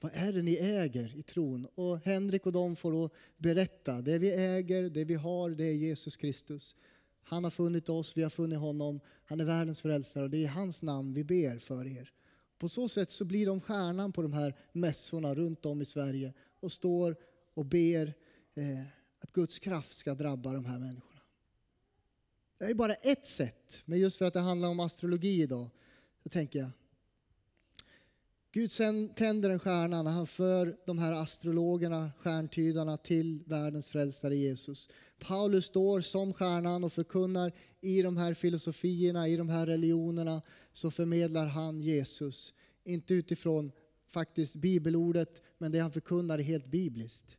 Vad 0.00 0.12
är 0.14 0.32
det 0.32 0.42
ni 0.42 0.56
äger 0.56 1.16
i 1.16 1.22
tron? 1.22 1.66
Och 1.74 1.98
Henrik 2.04 2.46
och 2.46 2.52
de 2.52 2.76
får 2.76 2.92
då 2.92 3.10
berätta, 3.36 4.00
det 4.00 4.18
vi 4.18 4.32
äger, 4.32 4.90
det 4.90 5.04
vi 5.04 5.14
har, 5.14 5.50
det 5.50 5.64
är 5.64 5.72
Jesus 5.72 6.16
Kristus. 6.16 6.76
Han 7.22 7.44
har 7.44 7.50
funnit 7.50 7.88
oss, 7.88 8.16
vi 8.16 8.22
har 8.22 8.30
funnit 8.30 8.58
honom, 8.58 9.00
han 9.24 9.40
är 9.40 9.44
världens 9.44 9.80
frälsare 9.80 10.24
och 10.24 10.30
det 10.30 10.36
är 10.36 10.42
i 10.42 10.46
hans 10.46 10.82
namn 10.82 11.14
vi 11.14 11.24
ber 11.24 11.58
för 11.58 11.86
er. 11.86 12.12
På 12.58 12.68
så 12.68 12.88
sätt 12.88 13.10
så 13.10 13.24
blir 13.24 13.46
de 13.46 13.60
stjärnan 13.60 14.12
på 14.12 14.22
de 14.22 14.32
här 14.32 14.54
mässorna 14.72 15.34
runt 15.34 15.66
om 15.66 15.82
i 15.82 15.84
Sverige 15.84 16.34
och 16.60 16.72
står 16.72 17.16
och 17.54 17.64
ber 17.64 18.14
eh, 18.54 18.82
att 19.20 19.32
Guds 19.32 19.58
kraft 19.58 19.98
ska 19.98 20.14
drabba 20.14 20.52
de 20.52 20.64
här 20.64 20.78
människorna. 20.78 21.17
Det 22.58 22.64
är 22.64 22.74
bara 22.74 22.94
ett 22.94 23.26
sätt, 23.26 23.82
men 23.84 23.98
just 23.98 24.18
för 24.18 24.24
att 24.24 24.34
det 24.34 24.40
handlar 24.40 24.68
om 24.68 24.80
astrologi 24.80 25.42
idag, 25.42 25.70
så 26.22 26.28
tänker 26.28 26.58
jag. 26.58 26.70
Gud 28.52 28.70
tänder 29.16 29.50
en 29.50 29.58
stjärna 29.58 30.02
när 30.02 30.10
han 30.10 30.26
för 30.26 30.76
de 30.86 30.98
här 30.98 31.12
astrologerna, 31.12 32.10
stjärntydarna 32.18 32.96
till 32.96 33.42
världens 33.46 33.88
frälsare 33.88 34.36
Jesus. 34.36 34.88
Paulus 35.18 35.64
står 35.64 36.00
som 36.00 36.32
stjärnan 36.32 36.84
och 36.84 36.92
förkunnar 36.92 37.52
i 37.80 38.02
de 38.02 38.16
här 38.16 38.34
filosofierna, 38.34 39.28
i 39.28 39.36
de 39.36 39.48
här 39.48 39.66
religionerna, 39.66 40.42
så 40.72 40.90
förmedlar 40.90 41.46
han 41.46 41.80
Jesus. 41.80 42.54
Inte 42.84 43.14
utifrån 43.14 43.72
faktiskt 44.06 44.54
bibelordet, 44.54 45.42
men 45.58 45.72
det 45.72 45.78
han 45.78 45.92
förkunnar 45.92 46.38
är 46.38 46.42
helt 46.42 46.66
bibliskt. 46.66 47.36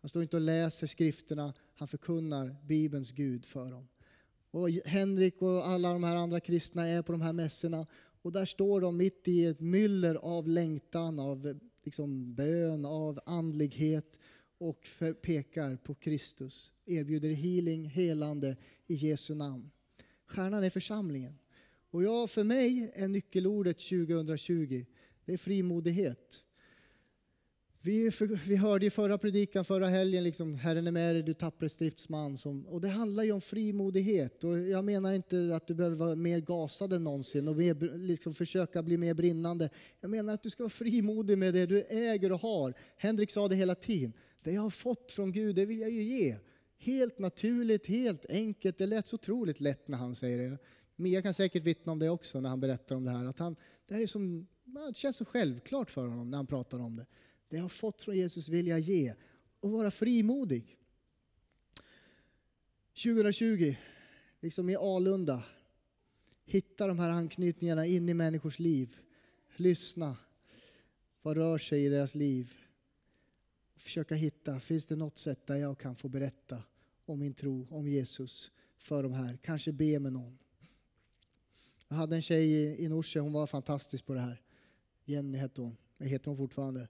Han 0.00 0.08
står 0.08 0.22
inte 0.22 0.36
och 0.36 0.42
läser 0.42 0.86
skrifterna, 0.86 1.54
han 1.74 1.88
förkunnar 1.88 2.56
Bibelns 2.62 3.12
Gud 3.12 3.46
för 3.46 3.70
dem. 3.70 3.88
Och 4.50 4.70
Henrik 4.70 5.42
och 5.42 5.68
alla 5.68 5.92
de 5.92 6.04
här 6.04 6.16
andra 6.16 6.40
kristna 6.40 6.88
är 6.88 7.02
på 7.02 7.12
de 7.12 7.20
här 7.20 7.32
mässorna. 7.32 7.86
Och 8.22 8.32
där 8.32 8.44
står 8.44 8.80
de 8.80 8.96
mitt 8.96 9.28
i 9.28 9.44
ett 9.44 9.60
myller 9.60 10.14
av 10.14 10.48
längtan, 10.48 11.18
av 11.18 11.58
liksom 11.84 12.34
bön, 12.34 12.84
av 12.84 13.20
andlighet 13.26 14.18
och 14.58 14.88
pekar 15.22 15.76
på 15.76 15.94
Kristus. 15.94 16.72
Erbjuder 16.86 17.30
healing, 17.30 17.84
helande 17.84 18.56
i 18.86 18.94
Jesu 18.94 19.34
namn. 19.34 19.70
Stjärnan 20.26 20.64
är 20.64 20.70
församlingen. 20.70 21.38
Och 21.90 22.02
ja, 22.02 22.26
för 22.26 22.44
mig 22.44 22.92
är 22.94 23.08
nyckelordet 23.08 23.78
2020, 23.78 24.84
det 25.24 25.32
är 25.32 25.36
frimodighet. 25.36 26.42
Vi, 27.82 28.10
vi 28.46 28.56
hörde 28.56 28.86
i 28.86 28.90
förra 28.90 29.18
predikan 29.18 29.64
förra 29.64 29.88
helgen, 29.88 30.24
liksom, 30.24 30.54
Herren 30.54 30.86
är 30.86 30.92
med 30.92 31.14
dig, 31.14 31.22
du 31.22 31.34
tappre 31.34 31.68
stridsman. 31.68 32.36
Som, 32.36 32.66
och 32.66 32.80
det 32.80 32.88
handlar 32.88 33.24
ju 33.24 33.32
om 33.32 33.40
frimodighet. 33.40 34.44
Och 34.44 34.58
jag 34.58 34.84
menar 34.84 35.12
inte 35.12 35.52
att 35.56 35.66
du 35.66 35.74
behöver 35.74 35.96
vara 35.96 36.14
mer 36.14 36.40
gasad 36.40 36.92
än 36.92 37.04
någonsin 37.04 37.48
och 37.48 37.56
mer, 37.56 37.98
liksom, 37.98 38.34
försöka 38.34 38.82
bli 38.82 38.98
mer 38.98 39.14
brinnande. 39.14 39.70
Jag 40.00 40.10
menar 40.10 40.34
att 40.34 40.42
du 40.42 40.50
ska 40.50 40.62
vara 40.62 40.70
frimodig 40.70 41.38
med 41.38 41.54
det 41.54 41.66
du 41.66 41.82
äger 41.82 42.32
och 42.32 42.40
har. 42.40 42.74
Henrik 42.96 43.30
sa 43.30 43.48
det 43.48 43.56
hela 43.56 43.74
tiden. 43.74 44.12
Det 44.42 44.52
jag 44.52 44.62
har 44.62 44.70
fått 44.70 45.12
från 45.12 45.32
Gud, 45.32 45.56
det 45.56 45.66
vill 45.66 45.80
jag 45.80 45.90
ju 45.90 46.02
ge. 46.02 46.36
Helt 46.78 47.18
naturligt, 47.18 47.86
helt 47.86 48.26
enkelt. 48.28 48.78
Det 48.78 48.86
lät 48.86 49.06
så 49.06 49.14
otroligt 49.14 49.60
lätt 49.60 49.88
när 49.88 49.98
han 49.98 50.14
säger 50.14 50.50
det. 50.50 50.58
Mia 50.96 51.22
kan 51.22 51.34
säkert 51.34 51.64
vittna 51.64 51.92
om 51.92 51.98
det 51.98 52.10
också 52.10 52.40
när 52.40 52.48
han 52.48 52.60
berättar 52.60 52.96
om 52.96 53.04
det 53.04 53.10
här. 53.10 53.24
Att 53.24 53.38
han, 53.38 53.56
det, 53.88 53.94
här 53.94 54.02
är 54.02 54.06
som, 54.06 54.46
det 54.64 54.96
känns 54.96 55.16
så 55.16 55.24
självklart 55.24 55.90
för 55.90 56.06
honom 56.06 56.30
när 56.30 56.36
han 56.36 56.46
pratar 56.46 56.78
om 56.78 56.96
det. 56.96 57.06
Det 57.50 57.56
jag 57.56 57.64
har 57.64 57.68
fått 57.68 58.02
från 58.02 58.16
Jesus 58.16 58.48
vill 58.48 58.66
jag 58.66 58.80
ge 58.80 59.14
och 59.60 59.70
vara 59.70 59.90
frimodig. 59.90 60.76
2020, 63.04 63.76
liksom 64.40 64.70
i 64.70 64.76
Alunda, 64.76 65.42
hitta 66.44 66.86
de 66.86 66.98
här 66.98 67.10
anknytningarna 67.10 67.86
in 67.86 68.08
i 68.08 68.14
människors 68.14 68.58
liv. 68.58 68.96
Lyssna. 69.56 70.16
Vad 71.22 71.36
rör 71.36 71.58
sig 71.58 71.84
i 71.84 71.88
deras 71.88 72.14
liv? 72.14 72.54
Försöka 73.76 74.14
hitta, 74.14 74.60
finns 74.60 74.86
det 74.86 74.96
något 74.96 75.18
sätt 75.18 75.46
där 75.46 75.56
jag 75.56 75.78
kan 75.78 75.96
få 75.96 76.08
berätta 76.08 76.62
om 77.04 77.18
min 77.18 77.34
tro, 77.34 77.66
om 77.70 77.88
Jesus 77.88 78.50
för 78.76 79.02
de 79.02 79.12
här? 79.12 79.38
Kanske 79.42 79.72
be 79.72 79.98
med 79.98 80.12
någon. 80.12 80.38
Jag 81.88 81.96
hade 81.96 82.16
en 82.16 82.22
tjej 82.22 82.76
i 82.84 82.88
Norsjö, 82.88 83.20
hon 83.20 83.32
var 83.32 83.46
fantastisk 83.46 84.06
på 84.06 84.14
det 84.14 84.20
här. 84.20 84.42
Jenny 85.04 85.38
hette 85.38 85.60
hon, 85.60 85.76
det 85.98 86.08
heter 86.08 86.26
hon 86.26 86.36
fortfarande. 86.36 86.88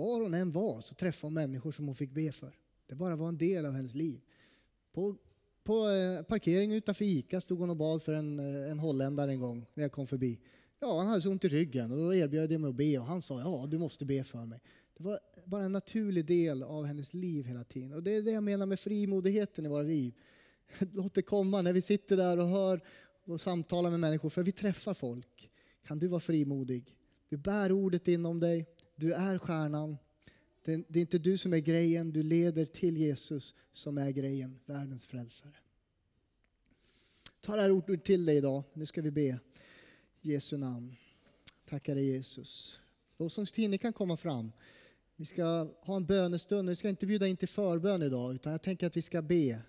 Var 0.00 0.20
hon 0.20 0.34
än 0.34 0.52
var 0.52 0.80
så 0.80 0.94
träffade 0.94 1.26
hon 1.26 1.34
människor 1.34 1.72
som 1.72 1.86
hon 1.86 1.94
fick 1.94 2.10
be 2.10 2.32
för. 2.32 2.52
Det 2.86 2.94
bara 2.94 3.16
var 3.16 3.28
en 3.28 3.38
del 3.38 3.66
av 3.66 3.72
hennes 3.72 3.94
liv. 3.94 4.20
På, 4.92 5.16
på 5.64 5.88
eh, 5.88 6.22
parkeringen 6.22 6.76
utanför 6.76 7.04
Ica 7.04 7.40
stod 7.40 7.58
hon 7.58 7.70
och 7.70 7.76
bad 7.76 8.02
för 8.02 8.12
en, 8.12 8.38
eh, 8.38 8.70
en 8.70 8.78
holländare 8.78 9.32
en 9.32 9.40
gång 9.40 9.66
när 9.74 9.84
jag 9.84 9.92
kom 9.92 10.06
förbi. 10.06 10.40
Ja, 10.80 10.98
han 10.98 11.06
hade 11.06 11.20
så 11.20 11.30
ont 11.30 11.44
i 11.44 11.48
ryggen 11.48 11.92
och 11.92 11.98
då 11.98 12.14
erbjöd 12.14 12.52
jag 12.52 12.60
mig 12.60 12.68
att 12.68 12.74
be 12.74 12.98
och 12.98 13.04
han 13.04 13.22
sa 13.22 13.40
ja, 13.40 13.66
du 13.68 13.78
måste 13.78 14.04
be 14.04 14.24
för 14.24 14.46
mig. 14.46 14.60
Det 14.96 15.02
var 15.02 15.18
bara 15.44 15.64
en 15.64 15.72
naturlig 15.72 16.24
del 16.24 16.62
av 16.62 16.84
hennes 16.84 17.14
liv 17.14 17.44
hela 17.44 17.64
tiden. 17.64 17.92
Och 17.92 18.02
det 18.02 18.14
är 18.14 18.22
det 18.22 18.30
jag 18.30 18.42
menar 18.42 18.66
med 18.66 18.80
frimodigheten 18.80 19.66
i 19.66 19.68
våra 19.68 19.82
liv. 19.82 20.14
Låt 20.92 21.14
det 21.14 21.22
komma 21.22 21.62
när 21.62 21.72
vi 21.72 21.82
sitter 21.82 22.16
där 22.16 22.38
och 22.38 22.48
hör 22.48 22.80
och 23.24 23.40
samtalar 23.40 23.90
med 23.90 24.00
människor, 24.00 24.30
för 24.30 24.42
vi 24.42 24.52
träffar 24.52 24.94
folk. 24.94 25.50
Kan 25.86 25.98
du 25.98 26.08
vara 26.08 26.20
frimodig? 26.20 26.96
Du 27.28 27.36
bär 27.36 27.72
ordet 27.72 28.08
inom 28.08 28.40
dig, 28.40 28.66
du 29.00 29.12
är 29.12 29.38
stjärnan. 29.38 29.98
Det 30.62 30.72
är 30.72 30.96
inte 30.96 31.18
du 31.18 31.38
som 31.38 31.52
är 31.52 31.58
grejen, 31.58 32.12
du 32.12 32.22
leder 32.22 32.64
till 32.64 32.96
Jesus 32.96 33.54
som 33.72 33.98
är 33.98 34.10
grejen, 34.10 34.60
världens 34.66 35.06
frälsare. 35.06 35.56
Ta 37.40 37.56
det 37.56 37.62
här 37.62 37.70
ordet 37.70 38.04
till 38.04 38.26
dig 38.26 38.36
idag, 38.36 38.62
nu 38.72 38.86
ska 38.86 39.02
vi 39.02 39.10
be. 39.10 39.38
Jesu 40.20 40.56
namn. 40.56 40.96
Tackar 41.68 41.94
dig 41.94 42.04
Jesus. 42.04 42.80
Lovsångsteam, 43.18 43.70
ni 43.70 43.78
kan 43.78 43.92
komma 43.92 44.16
fram. 44.16 44.52
Vi 45.16 45.26
ska 45.26 45.68
ha 45.80 45.96
en 45.96 46.06
bönestund, 46.06 46.68
vi 46.68 46.76
ska 46.76 46.88
inte 46.88 47.06
bjuda 47.06 47.26
in 47.26 47.36
till 47.36 47.48
förbön 47.48 48.02
idag, 48.02 48.34
utan 48.34 48.52
jag 48.52 48.62
tänker 48.62 48.86
att 48.86 48.96
vi 48.96 49.02
ska 49.02 49.22
be. 49.22 49.62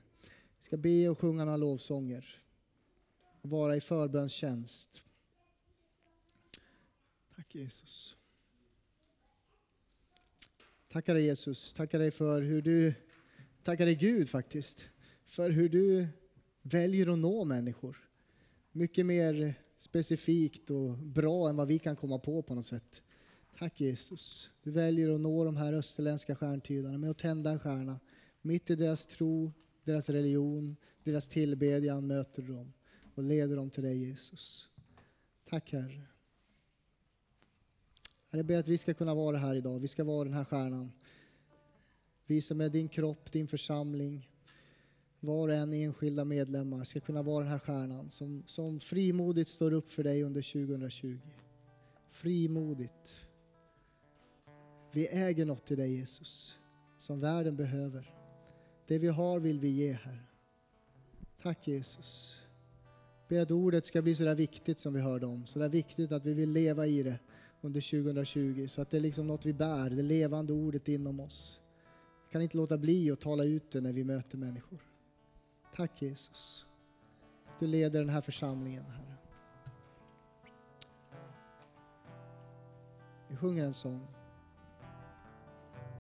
Vi 0.58 0.66
ska 0.66 0.78
be 0.78 1.10
och 1.10 1.20
sjunga 1.20 1.46
några 1.46 1.58
lovsånger. 1.58 2.42
Och 3.42 3.50
vara 3.50 3.76
i 3.76 3.82
förbönstjänst. 3.82 5.04
Tack 7.36 7.56
Jesus. 7.56 8.16
Tackar 10.92 11.14
dig 11.14 11.24
Jesus, 11.24 11.74
tackar 11.74 12.00
dig 12.00 12.12
för 12.12 12.42
hur 12.42 12.62
du, 12.62 12.94
tackar 13.64 13.86
dig 13.86 13.96
Gud 13.96 14.30
faktiskt, 14.30 14.90
för 15.26 15.50
hur 15.50 15.70
du 15.70 16.08
väljer 16.62 17.14
att 17.14 17.20
nå 17.20 17.44
människor. 17.44 17.98
Mycket 18.72 19.06
mer 19.06 19.54
specifikt 19.78 20.70
och 20.70 20.98
bra 20.98 21.50
än 21.50 21.56
vad 21.56 21.68
vi 21.68 21.80
kan 21.80 21.96
komma 21.96 22.20
på 22.20 22.42
på 22.42 22.56
något 22.56 22.66
sätt. 22.66 23.02
Tack 23.58 23.82
Jesus. 23.82 24.50
Du 24.64 24.72
väljer 24.72 25.10
att 25.10 25.20
nå 25.20 25.46
de 25.46 25.58
här 25.58 25.74
österländska 25.74 26.36
stjärntydarna 26.36 26.98
med 26.98 27.10
att 27.10 27.20
tända 27.20 27.52
en 27.52 27.60
stjärna. 27.60 28.00
Mitt 28.42 28.70
i 28.70 28.76
deras 28.76 29.06
tro, 29.06 29.52
deras 29.84 30.10
religion, 30.10 30.76
deras 31.04 31.28
tillbedjan 31.28 32.08
möter 32.08 32.42
du 32.42 32.54
dem 32.54 32.74
och 33.16 33.24
leder 33.24 33.56
dem 33.56 33.70
till 33.70 33.84
dig 33.84 33.98
Jesus. 33.98 34.70
Tack 35.50 35.72
Herre. 35.72 36.02
Herre, 38.32 38.44
ber 38.44 38.60
att 38.60 38.68
vi 38.68 38.78
ska 38.78 38.94
kunna 38.94 39.16
vara 39.16 39.38
här 39.38 39.56
idag. 39.56 39.80
Vi 39.80 39.88
ska 39.88 40.04
vara 40.04 40.24
den 40.24 40.34
här 40.34 40.44
stjärnan. 40.44 40.92
Vi 42.26 42.42
som 42.42 42.62
är 42.62 42.70
din 42.70 42.90
kropp, 42.90 43.32
din 43.32 43.48
församling, 43.48 44.30
var 45.20 45.48
och 45.48 45.54
en 45.54 45.74
enskilda 45.74 46.26
medlemmar 46.26 46.84
ska 46.84 47.00
kunna 47.00 47.24
vara 47.24 47.44
den 47.44 47.52
här 47.52 47.60
stjärnan 47.60 48.10
som, 48.10 48.44
som 48.48 48.80
frimodigt 48.80 49.50
står 49.50 49.74
upp 49.74 49.90
för 49.90 50.04
dig 50.04 50.24
under 50.24 50.42
2020. 50.42 51.20
Frimodigt. 52.10 53.16
Vi 54.92 55.08
äger 55.08 55.46
något 55.46 55.72
i 55.72 55.76
dig 55.76 55.96
Jesus, 55.96 56.58
som 56.98 57.20
världen 57.20 57.56
behöver. 57.56 58.14
Det 58.88 58.98
vi 58.98 59.08
har 59.08 59.40
vill 59.40 59.60
vi 59.60 59.70
ge 59.70 59.92
Herre. 59.92 60.24
Tack 61.42 61.68
Jesus. 61.68 62.40
Ber 63.28 63.40
att 63.40 63.52
ordet 63.52 63.86
ska 63.86 64.02
bli 64.02 64.16
så 64.16 64.24
där 64.24 64.36
viktigt 64.36 64.80
som 64.80 64.94
vi 64.94 65.00
hörde 65.00 65.26
om, 65.26 65.46
så 65.46 65.60
där 65.60 65.70
viktigt 65.70 66.12
att 66.12 66.26
vi 66.26 66.34
vill 66.34 66.52
leva 66.52 66.88
i 66.88 67.04
det 67.04 67.20
under 67.62 68.04
2020 68.04 68.68
så 68.68 68.82
att 68.82 68.90
det 68.90 68.98
är 68.98 69.02
liksom 69.02 69.28
något 69.28 69.46
vi 69.46 69.54
bär, 69.54 69.90
det 69.90 70.04
levande 70.04 70.54
ordet 70.54 70.88
inom 70.88 71.20
oss. 71.20 71.62
Vi 72.28 72.32
kan 72.32 72.42
inte 72.42 72.58
låta 72.58 72.78
bli 72.78 73.12
att 73.12 73.22
tala 73.22 73.44
ut 73.44 73.72
det 73.72 73.82
när 73.82 73.94
vi 73.94 74.04
möter 74.04 74.38
människor. 74.38 74.80
Tack 75.76 76.02
Jesus. 76.02 76.66
Du 77.60 77.68
leder 77.68 78.00
den 78.00 78.10
här 78.10 78.22
församlingen, 78.22 78.84
Herre. 78.86 79.16
Vi 83.30 83.36
sjunger 83.36 83.66
en 83.66 83.74
sång. 83.74 84.08